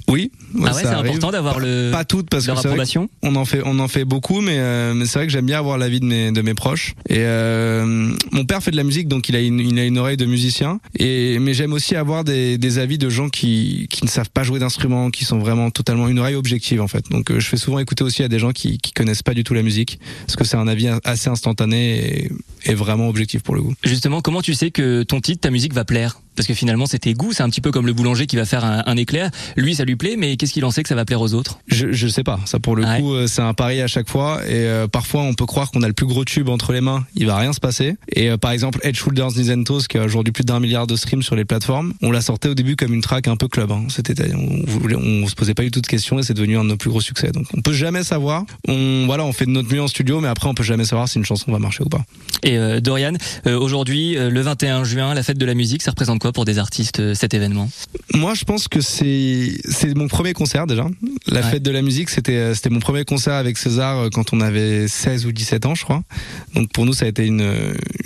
Oui, 0.07 0.31
ouais, 0.53 0.61
Ah 0.69 0.75
ouais 0.75 0.81
c'est 0.81 0.87
important 0.87 1.31
d'avoir 1.31 1.59
le 1.59 1.89
Pas 1.91 2.03
toutes 2.05 2.29
parce 2.29 2.45
que 2.45 2.51
vrai 2.51 2.85
on 3.23 3.35
en 3.35 3.45
fait 3.45 3.61
on 3.65 3.79
en 3.79 3.87
fait 3.87 4.05
beaucoup 4.05 4.41
mais 4.41 4.57
euh, 4.59 4.93
mais 4.93 5.05
c'est 5.05 5.19
vrai 5.19 5.27
que 5.27 5.31
j'aime 5.31 5.45
bien 5.45 5.57
avoir 5.57 5.77
l'avis 5.77 5.99
de 5.99 6.05
mes 6.05 6.31
de 6.31 6.41
mes 6.41 6.53
proches. 6.53 6.93
Et 7.09 7.19
euh, 7.19 8.11
mon 8.31 8.45
père 8.45 8.61
fait 8.61 8.71
de 8.71 8.75
la 8.75 8.83
musique 8.83 9.07
donc 9.07 9.29
il 9.29 9.35
a 9.35 9.39
une 9.39 9.59
il 9.59 9.79
a 9.79 9.85
une 9.85 9.97
oreille 9.97 10.17
de 10.17 10.25
musicien. 10.25 10.79
Et 10.99 11.39
mais 11.39 11.53
j'aime 11.53 11.73
aussi 11.73 11.95
avoir 11.95 12.23
des 12.23 12.57
des 12.57 12.79
avis 12.79 12.97
de 12.97 13.09
gens 13.09 13.29
qui 13.29 13.87
qui 13.89 14.03
ne 14.03 14.09
savent 14.09 14.29
pas 14.29 14.43
jouer 14.43 14.59
d'instruments 14.59 15.09
qui 15.09 15.25
sont 15.25 15.39
vraiment 15.39 15.71
totalement 15.71 16.07
une 16.07 16.19
oreille 16.19 16.35
objective 16.35 16.81
en 16.81 16.87
fait. 16.87 17.09
Donc 17.09 17.31
euh, 17.31 17.39
je 17.39 17.47
fais 17.47 17.57
souvent 17.57 17.79
écouter 17.79 18.03
aussi 18.03 18.23
à 18.23 18.27
des 18.27 18.39
gens 18.39 18.51
qui 18.51 18.77
qui 18.77 18.91
connaissent 18.91 19.23
pas 19.23 19.33
du 19.33 19.43
tout 19.43 19.53
la 19.53 19.63
musique 19.63 19.99
parce 20.25 20.35
que 20.35 20.43
c'est 20.43 20.57
un 20.57 20.67
avis 20.67 20.87
assez 21.03 21.29
instantané 21.29 22.23
et, 22.25 22.31
et 22.65 22.73
vraiment 22.75 23.09
objectif 23.09 23.41
pour 23.41 23.55
le 23.55 23.61
coup. 23.61 23.73
Justement, 23.83 24.21
comment 24.21 24.41
tu 24.41 24.53
sais 24.53 24.71
que 24.71 25.03
ton 25.03 25.21
titre, 25.21 25.41
ta 25.41 25.49
musique 25.49 25.73
va 25.73 25.85
plaire? 25.85 26.19
Parce 26.35 26.47
que 26.47 26.53
finalement, 26.53 26.85
c'est 26.85 26.99
tes 26.99 27.13
goûts. 27.13 27.31
C'est 27.33 27.43
un 27.43 27.49
petit 27.49 27.61
peu 27.61 27.71
comme 27.71 27.85
le 27.85 27.93
boulanger 27.93 28.25
qui 28.27 28.35
va 28.35 28.45
faire 28.45 28.65
un, 28.65 28.83
un 28.85 28.97
éclair. 28.97 29.29
Lui, 29.55 29.75
ça 29.75 29.85
lui 29.85 29.95
plaît, 29.95 30.15
mais 30.17 30.35
qu'est-ce 30.37 30.53
qu'il 30.53 30.65
en 30.65 30.71
sait 30.71 30.83
que 30.83 30.89
ça 30.89 30.95
va 30.95 31.05
plaire 31.05 31.21
aux 31.21 31.33
autres? 31.33 31.59
Je, 31.67 31.91
je 31.91 32.07
sais 32.07 32.23
pas. 32.23 32.39
Ça 32.45 32.59
pour 32.59 32.75
le 32.75 32.83
Ouais. 32.83 32.99
coup, 32.99 33.13
euh, 33.13 33.27
c'est 33.27 33.41
un 33.41 33.53
pari 33.53 33.81
à 33.81 33.87
chaque 33.87 34.09
fois. 34.09 34.41
Et 34.45 34.51
euh, 34.53 34.87
parfois, 34.87 35.21
on 35.21 35.33
peut 35.33 35.45
croire 35.45 35.71
qu'on 35.71 35.81
a 35.83 35.87
le 35.87 35.93
plus 35.93 36.05
gros 36.05 36.25
tube 36.25 36.49
entre 36.49 36.73
les 36.73 36.81
mains. 36.81 37.05
Il 37.15 37.25
va 37.27 37.37
rien 37.37 37.53
se 37.53 37.59
passer. 37.59 37.95
Et 38.11 38.29
euh, 38.29 38.37
par 38.37 38.51
exemple, 38.51 38.79
Edge 38.83 38.97
Shoulders 38.97 39.29
Toes, 39.65 39.81
qui 39.87 39.97
a 39.97 40.03
aujourd'hui 40.03 40.31
plus 40.33 40.43
d'un 40.43 40.59
milliard 40.59 40.87
de 40.87 40.95
streams 40.95 41.21
sur 41.23 41.35
les 41.35 41.45
plateformes, 41.45 41.93
on 42.01 42.11
la 42.11 42.21
sortait 42.21 42.49
au 42.49 42.55
début 42.55 42.75
comme 42.75 42.93
une 42.93 43.01
track 43.01 43.27
un 43.27 43.35
peu 43.35 43.47
club. 43.47 43.71
Hein. 43.71 43.83
C'était, 43.89 44.15
on, 44.33 44.63
voulait- 44.65 44.95
on 44.95 45.27
se 45.27 45.35
posait 45.35 45.53
pas 45.53 45.63
du 45.63 45.71
tout 45.71 45.81
de 45.81 45.87
questions 45.87 46.19
et 46.19 46.23
c'est 46.23 46.33
devenu 46.33 46.57
un 46.57 46.63
de 46.63 46.69
nos 46.69 46.77
plus 46.77 46.89
gros 46.89 47.01
succès. 47.01 47.31
Donc, 47.31 47.45
on 47.55 47.61
peut 47.61 47.73
jamais 47.73 48.03
savoir. 48.03 48.43
On 48.67 49.05
voilà, 49.05 49.23
on 49.25 49.33
fait 49.33 49.45
de 49.45 49.51
notre 49.51 49.71
mieux 49.73 49.81
en 49.81 49.87
studio, 49.87 50.19
mais 50.19 50.27
après, 50.27 50.47
on 50.49 50.53
peut 50.53 50.63
jamais 50.63 50.85
savoir 50.85 51.07
si 51.07 51.17
une 51.19 51.25
chanson 51.25 51.51
va 51.51 51.59
marcher 51.59 51.83
ou 51.83 51.89
pas. 51.89 52.03
Et 52.43 52.57
euh, 52.57 52.79
Dorian, 52.81 53.13
aujourd'hui, 53.45 54.15
le 54.15 54.41
21 54.41 54.83
juin, 54.83 55.13
la 55.13 55.23
fête 55.23 55.37
de 55.37 55.45
la 55.45 55.53
musique, 55.53 55.81
ça 55.81 55.91
représente 55.91 56.19
quoi 56.23 56.31
pour 56.31 56.45
des 56.45 56.57
artistes 56.57 56.99
euh, 57.01 57.13
cet 57.13 57.33
événement? 57.35 57.69
Moi, 58.13 58.33
je 58.33 58.45
pense 58.45 58.67
que 58.67 58.81
c'est 58.81 59.51
c'est 59.69 59.95
mon 59.95 60.07
premier 60.07 60.33
concert 60.33 60.65
déjà. 60.65 60.87
La 61.27 61.41
Ouais. 61.41 61.51
fête 61.51 61.63
de 61.63 61.69
la 61.71 61.81
musique, 61.81 62.09
c'était 62.09 62.31
euh, 62.37 62.53
c'était 62.55 62.69
mon 62.71 62.79
premier 62.79 63.03
concert 63.05 63.33
avec 63.35 63.57
César 63.57 63.97
euh, 63.99 64.09
quand 64.11 64.33
on 64.33 64.39
avait 64.41 64.87
16 64.87 65.25
ou 65.25 65.31
17 65.31 65.65
ans, 65.67 65.75
je 65.75 65.83
crois. 65.83 66.01
Donc 66.55 66.71
pour 66.71 66.85
nous, 66.85 66.93
ça 66.93 67.05
a 67.05 67.07
été 67.09 67.25
une 67.27 67.45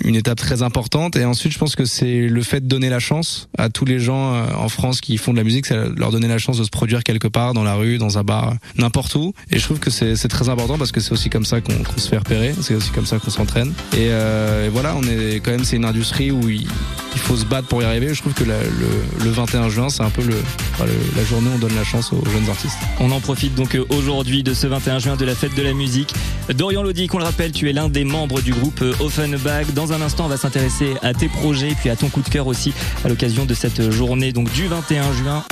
une 0.04 0.16
étape 0.16 0.38
très 0.38 0.62
importante. 0.62 1.16
Et 1.16 1.24
ensuite, 1.24 1.52
je 1.52 1.58
pense 1.58 1.76
que 1.76 1.84
c'est 1.84 2.26
le 2.26 2.42
fait 2.42 2.60
de 2.60 2.66
donner 2.66 2.90
la 2.90 2.98
chance 2.98 3.48
à 3.56 3.70
tous 3.70 3.84
les 3.84 4.00
gens 4.00 4.34
en 4.56 4.68
France 4.68 5.00
qui 5.00 5.16
font 5.16 5.32
de 5.32 5.38
la 5.38 5.44
musique, 5.44 5.66
c'est 5.66 5.76
leur 5.96 6.10
donner 6.10 6.28
la 6.28 6.38
chance 6.38 6.58
de 6.58 6.64
se 6.64 6.70
produire 6.70 7.02
quelque 7.04 7.28
part, 7.28 7.54
dans 7.54 7.64
la 7.64 7.74
rue, 7.74 7.98
dans 7.98 8.18
un 8.18 8.24
bar, 8.24 8.54
n'importe 8.76 9.14
où. 9.14 9.32
Et 9.52 9.58
je 9.58 9.64
trouve 9.64 9.78
que 9.78 9.90
c'est 9.90 10.16
très 10.28 10.48
important 10.48 10.76
parce 10.76 10.90
que 10.92 11.00
c'est 11.00 11.12
aussi 11.12 11.30
comme 11.30 11.44
ça 11.44 11.60
qu'on 11.60 11.72
se 11.96 12.08
fait 12.08 12.18
repérer, 12.18 12.52
c'est 12.60 12.74
aussi 12.74 12.90
comme 12.90 13.06
ça 13.06 13.18
qu'on 13.20 13.30
s'entraîne. 13.30 13.72
Et, 13.94 14.08
euh, 14.10 14.66
et 14.66 14.68
voilà, 14.70 14.96
on 14.96 15.02
est 15.04 15.36
quand 15.44 15.52
même 15.52 15.64
c'est 15.64 15.76
une 15.76 15.84
industrie 15.84 16.30
où 16.32 16.48
il, 16.48 16.62
il 17.14 17.20
faut 17.20 17.36
se 17.36 17.44
battre 17.44 17.68
pour 17.68 17.82
y 17.82 17.84
arriver. 17.84 18.07
Je 18.14 18.20
trouve 18.20 18.32
que 18.32 18.44
le, 18.44 18.54
le 19.24 19.30
21 19.30 19.68
juin, 19.68 19.88
c'est 19.88 20.02
un 20.02 20.10
peu 20.10 20.22
la 21.16 21.24
journée 21.24 21.48
où 21.50 21.54
on 21.54 21.58
donne 21.58 21.74
la 21.74 21.84
chance 21.84 22.12
aux 22.12 22.24
jeunes 22.30 22.48
artistes. 22.48 22.78
On 23.00 23.10
en 23.10 23.20
profite 23.20 23.54
donc 23.54 23.74
euh, 23.74 23.84
aujourd'hui 23.90 24.42
de 24.42 24.54
ce 24.54 24.66
21 24.66 24.98
juin 24.98 25.16
de 25.16 25.24
la 25.24 25.34
fête 25.34 25.54
de 25.54 25.62
la 25.62 25.72
musique. 25.72 26.14
Dorian 26.54 26.82
Lodi, 26.82 27.06
qu'on 27.06 27.18
le 27.18 27.24
rappelle, 27.24 27.52
tu 27.52 27.68
es 27.68 27.72
l'un 27.72 27.88
des 27.88 28.04
membres 28.04 28.40
du 28.40 28.52
groupe 28.52 28.80
euh, 28.82 28.94
Offenbach. 29.00 29.72
Dans 29.74 29.92
un 29.92 30.00
instant, 30.00 30.26
on 30.26 30.28
va 30.28 30.36
s'intéresser 30.36 30.94
à 31.02 31.14
tes 31.14 31.28
projets, 31.28 31.74
puis 31.78 31.90
à 31.90 31.96
ton 31.96 32.08
coup 32.08 32.22
de 32.22 32.28
cœur 32.28 32.46
aussi 32.46 32.72
à 33.04 33.08
l'occasion 33.08 33.44
de 33.44 33.54
cette 33.54 33.90
journée 33.90 34.32
donc 34.32 34.50
du 34.52 34.66
21 34.66 35.12
juin. 35.12 35.44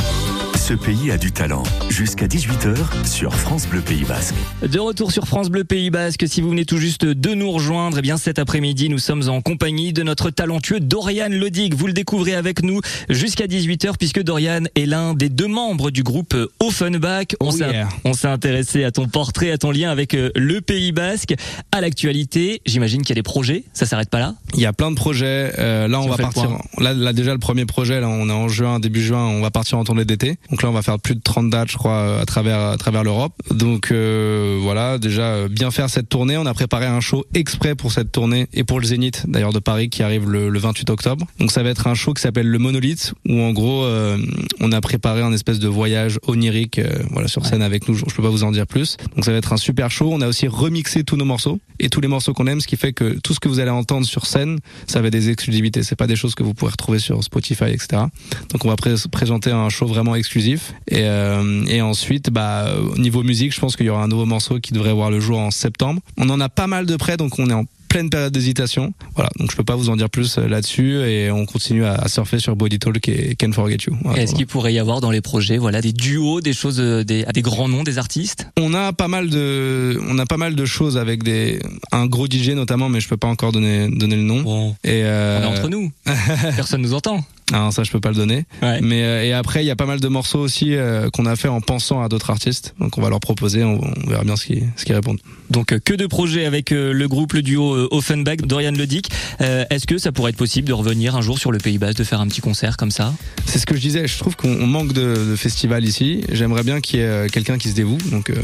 Ce 0.67 0.75
pays 0.75 1.13
a 1.13 1.17
du 1.17 1.31
talent. 1.31 1.63
Jusqu'à 1.91 2.27
18h 2.27 3.07
sur 3.07 3.33
France 3.33 3.69
Bleu 3.69 3.81
Pays 3.83 4.03
Basque. 4.03 4.35
De 4.69 4.81
retour 4.81 5.13
sur 5.13 5.29
France 5.29 5.49
Bleu 5.49 5.63
Pays 5.63 5.91
Basque, 5.91 6.25
si 6.27 6.41
vous 6.41 6.51
venez 6.51 6.65
tout 6.65 6.79
juste 6.79 7.05
de 7.05 7.35
nous 7.35 7.53
rejoindre, 7.53 7.99
eh 7.99 8.03
bien 8.03 8.17
cet 8.17 8.41
après-midi, 8.41 8.89
nous 8.89 8.99
sommes 8.99 9.29
en 9.29 9.41
compagnie 9.43 9.93
de 9.93 10.03
notre 10.03 10.31
talentueux 10.31 10.81
Dorian 10.81 11.29
Lodig. 11.31 11.75
Vous 11.75 11.87
le 11.87 11.93
découvrez 11.93 12.35
avec 12.35 12.65
nous 12.65 12.81
jusqu'à 13.09 13.47
18h 13.47 13.93
puisque 13.97 14.21
Dorian 14.25 14.63
est 14.75 14.87
l'un 14.87 15.15
des 15.15 15.29
deux 15.29 15.47
membres 15.47 15.93
du 15.93 16.03
groupe 16.03 16.35
Offenbach. 16.59 17.37
On 17.39 17.51
Oh 17.51 17.51
s'est 17.53 17.71
yeah. 17.71 17.89
on 18.05 18.13
s'est 18.15 18.27
intéressé 18.27 18.83
à 18.83 18.91
ton 18.91 19.07
portrait, 19.07 19.53
à 19.53 19.59
ton 19.59 19.71
lien 19.71 19.93
avec 19.93 20.15
euh, 20.15 20.33
le 20.35 20.61
Pays 20.63 20.91
Basque, 20.91 21.35
à 21.71 21.81
l'actualité. 21.81 22.61
J'imagine 22.67 23.03
qu'il 23.03 23.11
y 23.11 23.13
a 23.13 23.21
des 23.21 23.23
projets, 23.23 23.63
ça 23.73 23.87
s'arrête 23.87 24.11
pas 24.11 24.19
là? 24.19 24.35
Il 24.55 24.61
y 24.61 24.67
a 24.67 24.73
plein 24.73 24.91
de 24.91 24.97
projets. 24.97 25.53
Euh, 25.61 25.87
là, 25.87 26.01
on 26.01 26.07
on 26.07 26.09
va 26.09 26.17
partir. 26.17 26.51
Là, 26.79 26.93
là, 26.93 27.13
déjà 27.13 27.33
le 27.35 27.39
premier 27.39 27.67
projet, 27.67 28.01
là, 28.01 28.09
on 28.09 28.29
est 28.29 28.33
en 28.33 28.49
juin, 28.49 28.81
début 28.81 29.03
juin, 29.03 29.25
on 29.25 29.43
va 29.43 29.53
partir 29.53 29.79
en 29.79 29.85
tournée 29.85 30.05
d'été. 30.05 30.39
Donc 30.57 30.63
là, 30.63 30.71
on 30.71 30.73
va 30.73 30.81
faire 30.81 30.99
plus 30.99 31.15
de 31.15 31.21
30 31.21 31.51
dates, 31.51 31.71
je 31.71 31.77
crois, 31.77 32.19
à 32.19 32.25
travers 32.25 32.59
à 32.59 32.79
travers 32.79 33.05
l'Europe. 33.05 33.35
Donc 33.51 33.91
euh, 33.91 34.59
voilà, 34.63 34.97
déjà 34.97 35.25
euh, 35.25 35.49
bien 35.49 35.71
faire 35.71 35.91
cette 35.91 36.09
tournée. 36.09 36.39
On 36.39 36.47
a 36.47 36.55
préparé 36.55 36.87
un 36.87 37.01
show 37.01 37.27
exprès 37.35 37.75
pour 37.75 37.93
cette 37.93 38.11
tournée 38.11 38.47
et 38.55 38.65
pour 38.65 38.81
le 38.81 38.87
Zénith, 38.87 39.27
d'ailleurs 39.29 39.53
de 39.53 39.59
Paris, 39.59 39.91
qui 39.91 40.03
arrive 40.03 40.31
le, 40.31 40.49
le 40.49 40.59
28 40.59 40.89
octobre. 40.89 41.27
Donc 41.39 41.53
ça 41.53 41.63
va 41.63 41.69
être 41.69 41.89
un 41.89 41.95
show 41.95 42.15
qui 42.15 42.23
s'appelle 42.23 42.47
le 42.49 42.59
Monolith, 42.59 43.13
où 43.29 43.39
en 43.43 43.53
gros, 43.53 43.85
euh, 43.85 44.17
on 44.59 44.73
a 44.73 44.81
préparé 44.81 45.21
un 45.21 45.31
espèce 45.35 45.59
de 45.59 45.69
voyage 45.69 46.19
onirique, 46.27 46.79
euh, 46.79 46.89
voilà, 47.11 47.29
sur 47.29 47.45
scène 47.45 47.61
avec 47.61 47.87
nous. 47.87 47.95
Je, 47.95 48.05
je 48.09 48.15
peux 48.15 48.23
pas 48.23 48.31
vous 48.31 48.43
en 48.45 48.51
dire 48.51 48.67
plus. 48.67 48.97
Donc 49.15 49.27
ça 49.27 49.33
va 49.33 49.37
être 49.37 49.53
un 49.53 49.59
super 49.59 49.91
show. 49.91 50.09
On 50.11 50.23
a 50.23 50.27
aussi 50.27 50.49
remixé 50.49 51.05
tous 51.05 51.17
nos 51.17 51.27
morceaux 51.27 51.59
et 51.81 51.91
tous 51.91 52.01
les 52.01 52.09
morceaux 52.09 52.33
qu'on 52.33 52.47
aime, 52.47 52.63
ce 52.63 52.67
qui 52.67 52.77
fait 52.79 52.95
que 52.95 53.19
tout 53.23 53.35
ce 53.35 53.41
que 53.41 53.49
vous 53.51 53.59
allez 53.61 53.69
entendre 53.71 54.07
sur 54.07 54.25
scène, 54.25 54.59
ça 54.87 55.03
va 55.03 55.09
être 55.09 55.13
des 55.13 55.29
exclusivités. 55.29 55.83
C'est 55.83 55.97
pas 55.97 56.07
des 56.07 56.17
choses 56.17 56.35
que 56.35 56.43
vous 56.43 56.55
pourrez 56.55 56.71
retrouver 56.71 56.99
sur 56.99 57.23
Spotify, 57.23 57.65
etc. 57.65 58.05
Donc 58.53 58.65
on 58.65 58.69
va 58.69 58.77
pré- 58.77 58.95
présenter 59.13 59.51
un 59.51 59.69
show 59.69 59.87
vraiment 59.87 60.15
exclusif. 60.15 60.46
Et, 60.55 61.03
euh, 61.03 61.65
et 61.67 61.83
ensuite, 61.83 62.31
bah, 62.31 62.75
au 62.95 62.99
niveau 62.99 63.23
musique, 63.23 63.55
je 63.55 63.61
pense 63.61 63.77
qu'il 63.77 63.87
y 63.87 63.91
aura 63.91 64.03
un 64.03 64.09
nouveau 64.09 64.27
morceau 64.27 64.61
qui 64.61 64.73
devrait 64.73 64.93
voir 64.93 65.11
le 65.11 65.21
jour 65.21 65.39
en 65.39 65.51
septembre. 65.51 66.01
On 66.17 66.29
en 66.31 66.41
a 66.41 66.49
pas 66.49 66.67
mal 66.67 66.87
de 66.87 66.97
près, 66.97 67.17
donc 67.17 67.39
on 67.39 67.49
est 67.51 67.55
en 67.55 67.65
pleine 67.87 68.11
période 68.11 68.33
d'hésitation. 68.33 68.93
Voilà, 69.15 69.31
donc 69.39 69.51
je 69.51 69.57
peux 69.57 69.65
pas 69.65 69.77
vous 69.77 69.89
en 69.89 69.97
dire 69.97 70.11
plus 70.11 70.39
euh, 70.39 70.47
là-dessus 70.47 70.97
et 71.09 71.31
on 71.31 71.47
continue 71.47 71.85
à, 71.85 72.09
surfer 72.09 72.39
sur 72.39 72.55
Body 72.57 72.79
Talk 72.79 73.09
et 73.09 73.35
Can't 73.37 73.53
Forget 73.53 73.79
You. 73.87 73.97
Voilà, 74.03 74.23
Est-ce 74.23 74.35
qu'il 74.35 74.47
pourrait 74.47 74.75
y 74.75 74.79
avoir 74.79 75.01
dans 75.01 75.11
les 75.11 75.21
projets, 75.21 75.57
voilà, 75.57 75.81
des 75.81 75.93
duos, 75.93 76.41
des 76.41 76.53
choses, 76.53 76.81
euh, 76.81 77.05
des, 77.05 77.25
à 77.25 77.33
des 77.33 77.43
grands 77.43 77.69
noms, 77.69 77.85
des 77.85 77.99
artistes? 77.99 78.49
On 78.59 78.75
a 78.75 78.93
pas 78.93 79.09
mal 79.09 79.31
de, 79.31 79.99
on 80.09 80.19
a 80.19 80.27
pas 80.27 80.37
mal 80.37 80.55
de 80.55 80.65
choses 80.65 80.99
avec 80.99 81.23
des, 81.23 81.61
un 81.93 82.07
gros 82.07 82.27
DJ 82.27 82.51
notamment, 82.51 82.89
mais 82.89 83.01
je 83.01 83.09
peux 83.09 83.17
pas 83.17 83.29
encore 83.29 83.53
donner, 83.53 83.89
donner 83.89 84.17
le 84.17 84.23
nom. 84.23 84.43
Bon, 84.43 84.71
Et 84.85 85.03
euh, 85.05 85.41
on 85.41 85.45
est 85.45 85.59
entre 85.59 85.69
nous. 85.69 85.91
Personne 86.57 86.83
nous 86.83 86.95
entend. 86.95 87.25
Ah, 87.53 87.69
ça 87.73 87.85
je 87.85 87.91
peux 87.91 88.01
pas 88.01 88.09
le 88.11 88.17
donner. 88.17 88.45
Ouais. 88.63 88.81
Mais 88.83 89.03
euh, 89.05 89.25
et 89.25 89.33
après 89.33 89.63
il 89.63 89.67
y 89.67 89.71
a 89.71 89.77
pas 89.77 89.87
mal 89.87 90.01
de 90.01 90.09
morceaux 90.09 90.41
aussi 90.41 90.75
euh, 90.75 91.09
qu'on 91.11 91.27
a 91.27 91.37
fait 91.37 91.49
en 91.49 91.61
pensant 91.61 92.03
à 92.03 92.09
d'autres 92.09 92.31
artistes. 92.31 92.75
Donc 92.81 92.99
on 92.99 93.03
va 93.03 93.09
leur 93.11 93.21
proposer, 93.21 93.63
on, 93.65 93.81
on 94.05 94.11
verra 94.11 94.25
bien 94.25 94.37
ce 94.37 94.47
qu'ils 94.47 94.65
ce 94.77 94.85
qu'ils 94.85 94.95
répondent. 94.95 95.19
Donc 95.51 95.73
euh, 95.73 95.79
que 95.85 95.95
de 95.95 96.07
projets 96.07 96.45
avec 96.45 96.73
euh, 96.73 96.93
le 96.93 97.09
groupe, 97.09 97.35
le 97.35 97.43
duo 97.43 97.75
euh, 97.75 97.89
Offenbach, 97.91 98.39
Dorian 98.39 98.73
Ledick. 98.73 99.11
Euh, 99.41 99.65
Est-ce 99.71 99.87
que 99.87 99.99
ça 99.99 100.11
pourrait 100.13 100.31
être 100.31 100.37
possible 100.37 100.67
de 100.69 100.73
revenir 100.73 101.15
un 101.15 101.21
jour 101.23 101.39
sur 101.39 101.53
le 101.53 101.59
Pays 101.59 101.79
Basque, 101.79 101.99
de 101.99 102.05
faire 102.05 102.21
un 102.21 102.27
petit 102.27 102.41
concert 102.41 102.77
comme 102.77 102.91
ça? 102.91 103.15
C'est 103.45 103.59
ce 103.59 103.67
que 103.67 103.77
je 103.77 103.81
disais. 103.81 104.09
Je 104.09 104.19
trouve 104.19 104.35
qu'on 104.37 104.49
on 104.61 104.67
manque 104.67 104.93
de, 104.93 105.31
de 105.31 105.37
festivals 105.37 105.85
ici. 105.85 106.25
J'aimerais 106.33 106.65
bien 106.65 106.81
qu'il 106.81 106.99
y 107.01 107.03
ait 107.03 107.29
quelqu'un 107.31 107.59
qui 107.59 107.69
se 107.69 107.75
dévoue. 107.75 107.99
Donc 108.11 108.31
euh, 108.31 108.35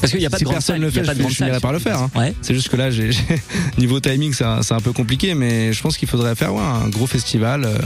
Parce 0.00 0.12
qu'il 0.12 0.20
n'y 0.20 0.26
a 0.26 0.30
pas 0.30 0.38
Si 0.38 0.44
de 0.44 0.48
personne 0.50 0.80
le 0.80 0.88
il 0.88 0.96
y 0.96 0.98
a 0.98 1.02
fait, 1.04 1.06
pas 1.14 1.14
je 1.14 1.28
je 1.28 1.34
finirai 1.34 1.60
par 1.60 1.72
le 1.72 1.78
faire, 1.78 1.98
hein. 2.00 2.10
Ouais. 2.16 2.34
c'est 2.40 2.54
juste 2.54 2.68
que 2.70 2.76
là, 2.76 2.90
j'ai 2.90 3.12
j'ai- 3.12 3.20
niveau 3.78 4.00
timing, 4.00 4.32
c'est 4.32 4.44
un, 4.44 4.80
peu 4.80 4.92
compliqué, 4.92 5.34
mais 5.34 5.72
je 5.72 5.82
pense 5.82 5.96
qu'il 5.98 6.08
faudrait 6.08 6.34
faire 6.34 6.54
ouais, 6.54 6.62
un 6.62 6.88
gros 6.88 7.06
festival 7.06 7.64
euh, 7.64 7.76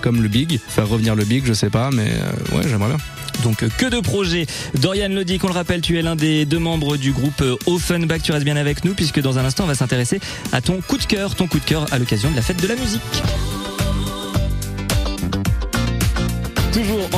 comme 0.00 0.22
le 0.22 0.28
Big, 0.28 0.60
faire 0.68 0.88
revenir 0.88 1.14
le 1.14 1.24
Big, 1.24 1.44
je 1.46 1.52
sais 1.52 1.70
pas, 1.70 1.90
mais 1.92 2.10
euh, 2.10 2.56
ouais, 2.56 2.68
j'aimerais 2.68 2.88
bien. 2.88 2.98
Donc 3.42 3.62
euh, 3.62 3.68
que 3.78 3.86
de 3.86 4.00
projets. 4.00 4.46
Dorian 4.74 5.08
Lodic, 5.08 5.42
on 5.44 5.48
le 5.48 5.54
rappelle, 5.54 5.80
tu 5.80 5.98
es 5.98 6.02
l'un 6.02 6.16
des 6.16 6.44
deux 6.44 6.58
membres 6.58 6.96
du 6.96 7.12
groupe 7.12 7.40
euh, 7.40 7.56
Offenbach. 7.66 8.22
Tu 8.22 8.32
restes 8.32 8.44
bien 8.44 8.56
avec 8.56 8.84
nous 8.84 8.94
puisque 8.94 9.20
dans 9.20 9.38
un 9.38 9.44
instant, 9.44 9.64
on 9.64 9.68
va 9.68 9.74
s'intéresser 9.74 10.20
à 10.52 10.60
ton 10.60 10.80
coup 10.80 10.98
de 10.98 11.04
cœur, 11.04 11.34
ton 11.34 11.46
coup 11.46 11.58
de 11.58 11.64
cœur 11.64 11.86
à 11.90 11.98
l'occasion 11.98 12.30
de 12.30 12.36
la 12.36 12.42
fête 12.42 12.60
de 12.60 12.68
la 12.68 12.76
musique. 12.76 13.00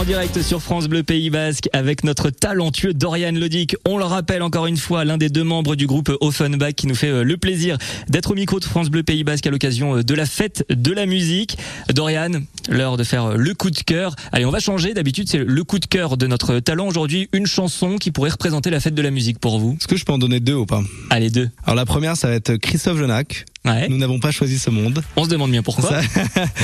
En 0.02 0.04
direct 0.04 0.42
sur 0.42 0.60
France 0.60 0.88
Bleu 0.88 1.04
Pays 1.04 1.30
Basque 1.30 1.68
avec 1.72 2.02
notre 2.02 2.30
talentueux 2.30 2.92
Dorian 2.92 3.30
Lodic. 3.30 3.76
On 3.84 3.98
le 3.98 4.04
rappelle 4.04 4.42
encore 4.42 4.66
une 4.66 4.76
fois, 4.76 5.04
l'un 5.04 5.16
des 5.16 5.28
deux 5.28 5.44
membres 5.44 5.76
du 5.76 5.86
groupe 5.86 6.10
Offenbach 6.20 6.72
qui 6.72 6.88
nous 6.88 6.96
fait 6.96 7.08
euh, 7.08 7.22
le 7.22 7.36
plaisir 7.36 7.78
d'être 8.08 8.32
au 8.32 8.34
micro 8.34 8.58
de 8.58 8.64
France 8.64 8.90
Bleu 8.90 9.04
Pays 9.04 9.22
Basque 9.22 9.46
à 9.46 9.50
l'occasion 9.50 9.98
euh, 9.98 10.02
de 10.02 10.14
la 10.14 10.26
fête 10.26 10.64
de 10.70 10.92
la 10.92 11.06
musique. 11.06 11.56
Dorian, 11.94 12.30
l'heure 12.68 12.96
de 12.96 13.04
faire 13.04 13.26
euh, 13.26 13.36
le 13.36 13.54
coup 13.54 13.70
de 13.70 13.78
cœur. 13.78 14.16
Allez, 14.32 14.44
on 14.44 14.50
va 14.50 14.58
changer. 14.58 14.92
D'habitude, 14.92 15.28
c'est 15.28 15.38
le 15.38 15.64
coup 15.64 15.78
de 15.78 15.86
cœur 15.86 16.16
de 16.16 16.26
notre 16.26 16.58
talent. 16.58 16.88
Aujourd'hui, 16.88 17.28
une 17.32 17.46
chanson 17.46 17.96
qui 17.96 18.10
pourrait 18.10 18.30
représenter 18.30 18.70
la 18.70 18.80
fête 18.80 18.96
de 18.96 19.02
la 19.02 19.12
musique 19.12 19.38
pour 19.38 19.60
vous. 19.60 19.76
Est-ce 19.78 19.86
que 19.86 19.96
je 19.96 20.04
peux 20.04 20.12
en 20.12 20.18
donner 20.18 20.40
deux 20.40 20.54
ou 20.54 20.66
pas? 20.66 20.82
Allez, 21.10 21.30
deux. 21.30 21.48
Alors 21.64 21.76
la 21.76 21.86
première, 21.86 22.16
ça 22.16 22.26
va 22.26 22.34
être 22.34 22.56
Christophe 22.56 22.98
Genac. 22.98 23.44
Ouais. 23.64 23.88
Nous 23.88 23.96
n'avons 23.96 24.18
pas 24.18 24.32
choisi 24.32 24.58
ce 24.58 24.70
monde. 24.70 25.02
On 25.14 25.24
se 25.24 25.28
demande 25.28 25.52
bien 25.52 25.62
pourquoi. 25.62 25.88
Ça- 25.88 26.00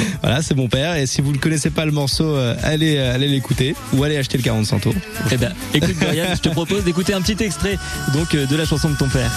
voilà, 0.22 0.42
c'est 0.42 0.56
mon 0.56 0.66
père. 0.68 0.96
Et 0.96 1.06
si 1.06 1.20
vous 1.20 1.32
ne 1.32 1.38
connaissez 1.38 1.70
pas 1.70 1.84
le 1.84 1.92
morceau, 1.92 2.24
euh, 2.24 2.56
allez, 2.62 2.96
euh, 2.96 3.14
allez 3.14 3.28
l'écouter 3.28 3.76
ou 3.92 4.02
allez 4.02 4.16
acheter 4.16 4.36
le 4.36 4.42
40 4.42 4.66
Cento. 4.66 4.92
Eh 5.30 5.36
ben, 5.36 5.52
écoute 5.74 5.96
Dorian, 6.00 6.24
je 6.34 6.40
te 6.40 6.48
propose 6.48 6.82
d'écouter 6.84 7.14
un 7.14 7.20
petit 7.22 7.42
extrait 7.44 7.78
donc 8.14 8.34
euh, 8.34 8.46
de 8.46 8.56
la 8.56 8.64
chanson 8.64 8.90
de 8.90 8.96
ton 8.96 9.08
père. 9.08 9.30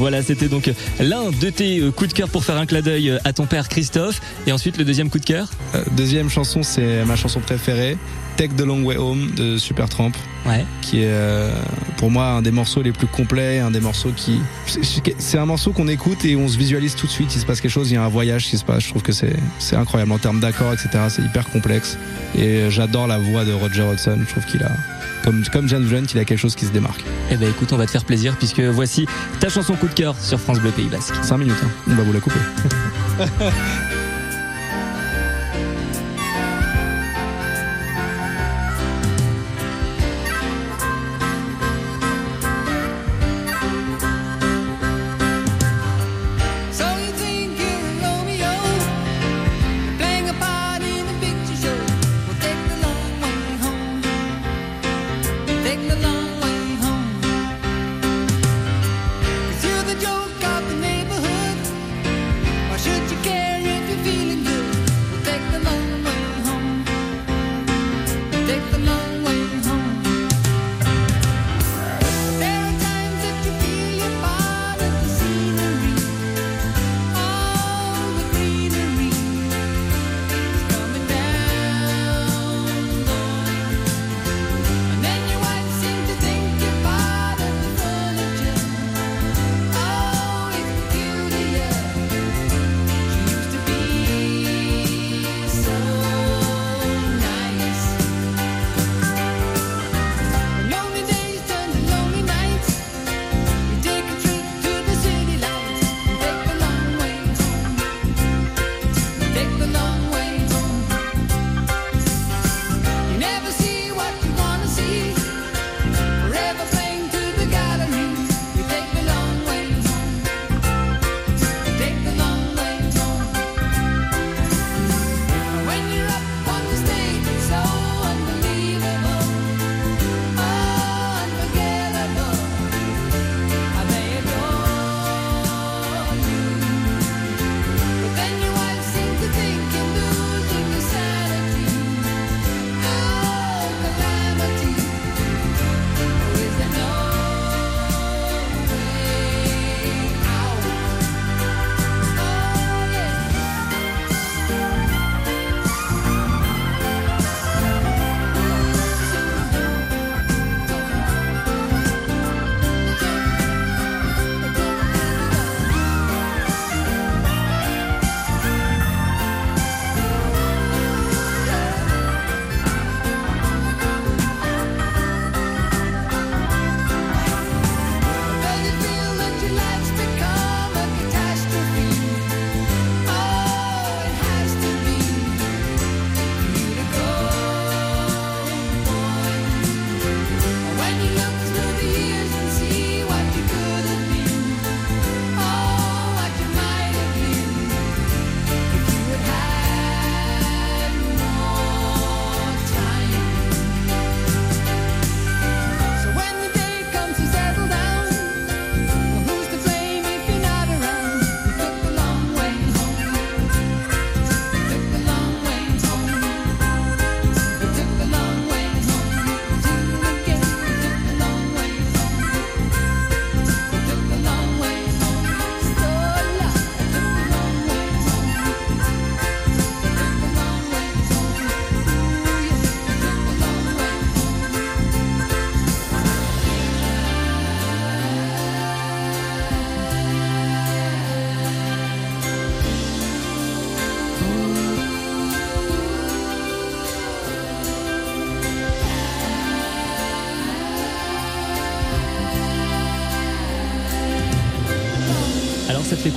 Voilà, 0.00 0.22
c'était 0.22 0.48
donc 0.48 0.72
l'un 0.98 1.30
de 1.30 1.50
tes 1.50 1.78
euh, 1.78 1.90
coups 1.90 2.08
de 2.08 2.14
cœur 2.14 2.30
pour 2.30 2.42
faire 2.42 2.56
un 2.56 2.64
clin 2.64 2.80
d'œil 2.80 3.10
euh, 3.10 3.18
à 3.24 3.34
ton 3.34 3.44
père 3.44 3.68
Christophe. 3.68 4.22
Et 4.46 4.52
ensuite, 4.52 4.78
le 4.78 4.84
deuxième 4.86 5.10
coup 5.10 5.18
de 5.18 5.26
cœur? 5.26 5.50
Euh, 5.74 5.84
deuxième 5.94 6.30
chanson, 6.30 6.62
c'est 6.62 7.04
ma 7.04 7.16
chanson 7.16 7.38
préférée, 7.40 7.98
Take 8.38 8.54
the 8.54 8.62
Long 8.62 8.82
Way 8.82 8.96
Home 8.96 9.32
de 9.36 9.58
Supertramp. 9.58 10.12
Ouais. 10.50 10.66
qui 10.82 11.00
est 11.02 11.08
euh, 11.08 11.50
pour 11.96 12.10
moi 12.10 12.26
un 12.26 12.42
des 12.42 12.50
morceaux 12.50 12.82
les 12.82 12.92
plus 12.92 13.06
complets, 13.06 13.58
un 13.60 13.70
des 13.70 13.80
morceaux 13.80 14.10
qui 14.14 14.40
c'est- 15.18 15.38
un 15.38 15.46
morceau 15.46 15.72
qu'on 15.72 15.88
écoute 15.88 16.24
et 16.24 16.34
on 16.36 16.48
se 16.48 16.58
visualise 16.58 16.94
tout 16.96 17.06
de 17.06 17.12
suite. 17.12 17.34
Il 17.34 17.40
se 17.40 17.46
passe 17.46 17.60
quelque 17.60 17.70
chose, 17.70 17.90
il 17.90 17.94
y 17.94 17.96
a 17.96 18.02
un 18.04 18.08
voyage 18.08 18.46
qui 18.48 18.58
se 18.58 18.64
passe. 18.64 18.82
Je 18.84 18.88
trouve 18.90 19.02
que 19.02 19.12
c'est 19.12 19.36
c'est 19.58 19.76
incroyable 19.76 20.12
en 20.12 20.18
termes 20.18 20.40
d'accords, 20.40 20.72
etc. 20.72 20.88
C'est 21.08 21.22
hyper 21.22 21.48
complexe 21.50 21.96
et 22.36 22.40
euh, 22.62 22.70
j'adore 22.70 23.06
la 23.06 23.18
voix 23.18 23.44
de 23.44 23.52
Roger 23.52 23.82
Hodgson. 23.82 24.18
Je 24.26 24.30
trouve 24.30 24.44
qu'il 24.46 24.62
a 24.62 24.70
comme 25.24 25.44
comme 25.52 25.68
James 25.68 25.84
Blunt, 25.84 26.04
il 26.14 26.18
a 26.18 26.24
quelque 26.24 26.38
chose 26.38 26.54
qui 26.56 26.64
se 26.64 26.70
démarque. 26.72 27.04
Eh 27.30 27.36
ben 27.36 27.48
écoute, 27.50 27.72
on 27.72 27.76
va 27.76 27.86
te 27.86 27.90
faire 27.90 28.04
plaisir 28.04 28.34
puisque 28.36 28.60
voici 28.60 29.06
ta 29.38 29.48
chanson 29.48 29.74
coup 29.74 29.88
de 29.88 29.94
cœur 29.94 30.14
sur 30.20 30.40
France 30.40 30.58
Bleu 30.60 30.70
Pays 30.70 30.88
Basque. 30.88 31.14
5 31.22 31.36
minutes, 31.38 31.54
hein. 31.62 31.68
on 31.90 31.94
va 31.94 32.02
vous 32.02 32.12
la 32.12 32.20
couper. 32.20 32.40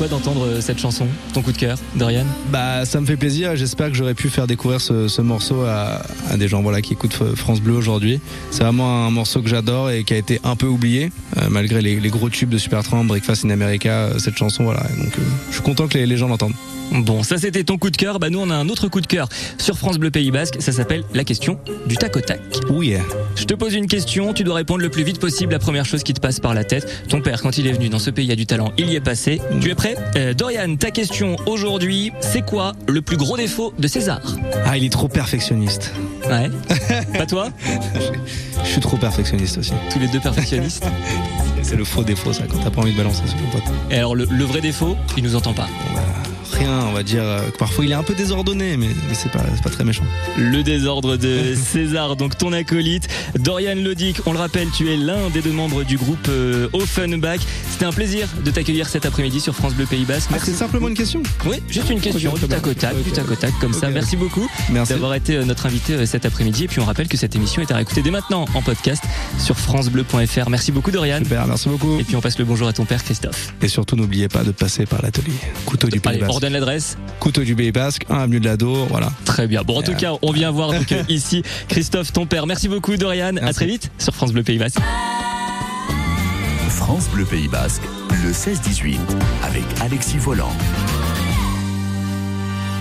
d'entendre 0.07 0.45
euh, 0.45 0.61
cette 0.61 0.79
chanson 0.79 1.07
Ton 1.33 1.41
coup 1.41 1.51
de 1.51 1.57
cœur, 1.57 1.77
Dorian? 1.95 2.25
Bah, 2.51 2.85
ça 2.85 2.99
me 3.01 3.05
fait 3.05 3.17
plaisir. 3.17 3.55
J'espère 3.55 3.89
que 3.89 3.95
j'aurais 3.95 4.13
pu 4.13 4.29
faire 4.29 4.47
découvrir 4.47 4.81
ce, 4.81 5.07
ce 5.07 5.21
morceau 5.21 5.63
à, 5.63 6.01
des 6.37 6.47
gens 6.47 6.61
voilà 6.61 6.81
qui 6.81 6.93
écoutent 6.93 7.35
France 7.35 7.61
Bleu 7.61 7.73
aujourd'hui. 7.73 8.19
C'est 8.51 8.63
vraiment 8.63 9.05
un 9.05 9.11
morceau 9.11 9.41
que 9.41 9.49
j'adore 9.49 9.89
et 9.89 10.03
qui 10.03 10.13
a 10.13 10.17
été 10.17 10.39
un 10.43 10.55
peu 10.55 10.67
oublié 10.67 11.11
euh, 11.37 11.47
malgré 11.49 11.81
les, 11.81 12.09
gros 12.09 12.29
tubes 12.29 12.49
de 12.49 12.57
Supertramp, 12.57 13.05
Breakfast 13.05 13.45
in 13.45 13.49
America. 13.49 13.89
euh, 13.89 14.19
Cette 14.19 14.37
chanson, 14.37 14.63
voilà. 14.63 14.83
Donc, 14.97 15.13
je 15.49 15.53
suis 15.53 15.63
content 15.63 15.87
que 15.87 15.97
les 15.97 16.17
gens 16.17 16.27
l'entendent. 16.27 16.53
Bon, 16.91 17.23
ça 17.23 17.37
c'était 17.37 17.63
ton 17.63 17.77
coup 17.77 17.89
de 17.89 17.97
cœur. 17.97 18.19
Bah 18.19 18.29
nous 18.29 18.39
on 18.39 18.49
a 18.49 18.55
un 18.55 18.69
autre 18.69 18.87
coup 18.87 19.01
de 19.01 19.07
cœur 19.07 19.27
sur 19.57 19.77
France 19.77 19.97
Bleu 19.97 20.11
Pays 20.11 20.31
Basque. 20.31 20.57
Ça 20.59 20.71
s'appelle 20.71 21.03
la 21.13 21.23
question 21.23 21.59
du 21.87 21.97
tac 21.97 22.15
au 22.15 22.21
tac. 22.21 22.39
Oh 22.69 22.81
yeah. 22.81 23.01
Je 23.35 23.45
te 23.45 23.53
pose 23.53 23.73
une 23.73 23.87
question, 23.87 24.33
tu 24.33 24.43
dois 24.43 24.55
répondre 24.55 24.81
le 24.81 24.89
plus 24.89 25.03
vite 25.03 25.19
possible. 25.19 25.53
La 25.53 25.59
première 25.59 25.85
chose 25.85 26.03
qui 26.03 26.13
te 26.13 26.19
passe 26.19 26.39
par 26.39 26.53
la 26.53 26.63
tête. 26.63 26.87
Ton 27.09 27.21
père, 27.21 27.41
quand 27.41 27.57
il 27.57 27.67
est 27.67 27.71
venu 27.71 27.89
dans 27.89 27.99
ce 27.99 28.09
pays 28.09 28.31
a 28.31 28.35
du 28.35 28.45
talent, 28.45 28.71
il 28.77 28.89
y 28.89 28.95
est 28.95 29.01
passé. 29.01 29.41
Tu 29.61 29.69
es 29.69 29.75
prêt? 29.75 29.95
Euh, 30.15 30.33
Dorian, 30.33 30.75
ta 30.75 30.91
question 30.91 31.35
aujourd'hui, 31.45 32.11
c'est 32.21 32.45
quoi 32.45 32.73
le 32.87 33.01
plus 33.01 33.17
gros 33.17 33.37
défaut 33.37 33.73
de 33.79 33.87
César? 33.87 34.21
Ah, 34.65 34.77
il 34.77 34.83
est 34.83 34.91
trop 34.91 35.07
perfectionniste. 35.07 35.93
Ouais. 36.29 36.49
Pas 37.17 37.25
toi? 37.25 37.49
Je 38.63 38.69
suis 38.69 38.81
trop 38.81 38.97
perfectionniste 38.97 39.57
aussi. 39.57 39.73
Tous 39.91 39.99
les 39.99 40.07
deux 40.07 40.19
perfectionnistes? 40.19 40.85
C'est 41.63 41.75
le 41.77 41.85
faux 41.85 42.03
défaut, 42.03 42.33
ça, 42.33 42.43
quand 42.49 42.57
t'as 42.61 42.69
pas 42.69 42.81
envie 42.81 42.91
de 42.91 42.97
balancer 42.97 43.21
sur 43.25 43.37
ton 43.37 43.45
pote. 43.57 43.73
Et 43.89 43.95
alors 43.95 44.15
le, 44.15 44.27
le 44.29 44.43
vrai 44.43 44.59
défaut, 44.59 44.97
il 45.15 45.23
nous 45.23 45.35
entend 45.37 45.53
pas. 45.53 45.69
Bah, 45.95 46.01
rien, 46.51 46.85
on 46.87 46.93
va 46.93 47.03
dire 47.03 47.23
euh, 47.23 47.49
que 47.49 47.57
parfois 47.57 47.85
il 47.85 47.91
est 47.91 47.95
un 47.95 48.03
peu 48.03 48.13
désordonné, 48.13 48.77
mais, 48.77 48.87
mais 48.87 49.13
c'est 49.13 49.31
pas, 49.31 49.69
très 49.69 49.83
méchant. 49.83 50.03
Le 50.37 50.63
désordre 50.63 51.17
de 51.17 51.55
César, 51.71 52.15
donc 52.15 52.37
ton 52.37 52.53
acolyte. 52.53 53.07
Dorian 53.39 53.75
Lodic, 53.75 54.21
on 54.25 54.33
le 54.33 54.39
rappelle, 54.39 54.69
tu 54.69 54.91
es 54.91 54.97
l'un 54.97 55.29
des 55.29 55.41
deux 55.41 55.51
membres 55.51 55.83
du 55.83 55.97
groupe 55.97 56.27
euh, 56.29 56.67
Offenbach. 56.73 57.39
C'était 57.71 57.85
un 57.85 57.91
plaisir 57.91 58.27
de 58.43 58.51
t'accueillir 58.51 58.87
cet 58.87 59.05
après-midi 59.05 59.39
sur 59.39 59.55
France 59.55 59.73
Bleu 59.73 59.85
Pays 59.85 60.05
Basque. 60.05 60.29
Ah, 60.33 60.37
c'est 60.43 60.53
simplement 60.53 60.87
une 60.87 60.95
question? 60.95 61.23
Oui, 61.45 61.61
juste 61.69 61.89
une 61.89 61.99
question, 62.01 62.33
du 62.33 62.47
tac 62.47 62.65
au 62.67 62.73
tac, 62.73 62.95
du 63.03 63.11
tac 63.11 63.29
au 63.29 63.35
tac, 63.35 63.53
comme 63.59 63.73
ça. 63.73 63.89
Merci 63.89 64.17
beaucoup 64.17 64.47
d'avoir 64.69 65.15
été 65.15 65.37
euh, 65.37 65.45
notre 65.45 65.65
invité 65.65 66.05
cet 66.05 66.25
après-midi. 66.25 66.65
Et 66.65 66.67
puis 66.67 66.79
on 66.79 66.85
rappelle 66.85 67.07
que 67.07 67.17
cette 67.17 67.35
émission 67.35 67.61
est 67.61 67.71
à 67.71 67.75
réécouter 67.75 68.01
dès 68.01 68.11
maintenant 68.11 68.45
en 68.53 68.61
podcast 68.61 69.03
sur 69.39 69.57
francebleu.fr. 69.57 70.49
Merci 70.49 70.71
beaucoup 70.71 70.91
Dorian. 70.91 71.19
Super, 71.19 71.47
merci 71.47 71.69
beaucoup. 71.69 71.99
Et 71.99 72.03
puis 72.03 72.15
on 72.15 72.21
passe 72.21 72.37
le 72.37 72.45
bonjour 72.45 72.67
à 72.67 72.73
ton 72.73 72.85
père 72.85 73.03
Christophe. 73.03 73.53
Et 73.61 73.67
surtout, 73.67 73.95
n'oubliez 73.95 74.27
pas 74.27 74.43
de 74.43 74.51
passer 74.51 74.85
par 74.85 75.01
l'atelier. 75.01 75.33
Couteau 75.65 75.87
du 75.87 75.99
Pays 75.99 76.15
Allez, 76.15 76.25
on 76.33 76.37
redonne 76.37 76.53
l'adresse. 76.53 76.97
Couteau 77.19 77.43
du 77.43 77.55
Pays 77.55 77.71
Basque, 77.71 78.05
1 78.09 78.15
avenue 78.15 78.39
de 78.39 78.45
la 78.45 78.57
Dour, 78.57 78.87
voilà. 78.89 79.11
Très 79.23 79.45
bien. 79.47 79.61
Bon, 79.61 79.77
en 79.77 79.83
tout 79.83 79.93
cas, 79.93 80.13
on 80.23 80.31
vient 80.31 80.49
voir 80.49 80.73
donc 80.73 80.91
euh, 80.91 81.03
ici 81.09 81.43
Christophe, 81.67 82.11
ton 82.11 82.25
père. 82.25 82.47
Merci 82.47 82.67
beaucoup 82.67 82.97
Dorian. 82.97 83.27
À 83.27 83.31
Merci. 83.33 83.53
très 83.53 83.65
vite 83.67 83.91
sur 83.99 84.15
France 84.15 84.33
Bleu 84.33 84.41
Pays 84.41 84.57
Basque. 84.57 84.79
France 86.69 87.07
Bleu 87.13 87.25
Pays 87.25 87.47
Basque, 87.47 87.83
le 88.23 88.31
16-18, 88.31 88.97
avec 89.43 89.63
Alexis 89.81 90.17
Volant. 90.17 90.51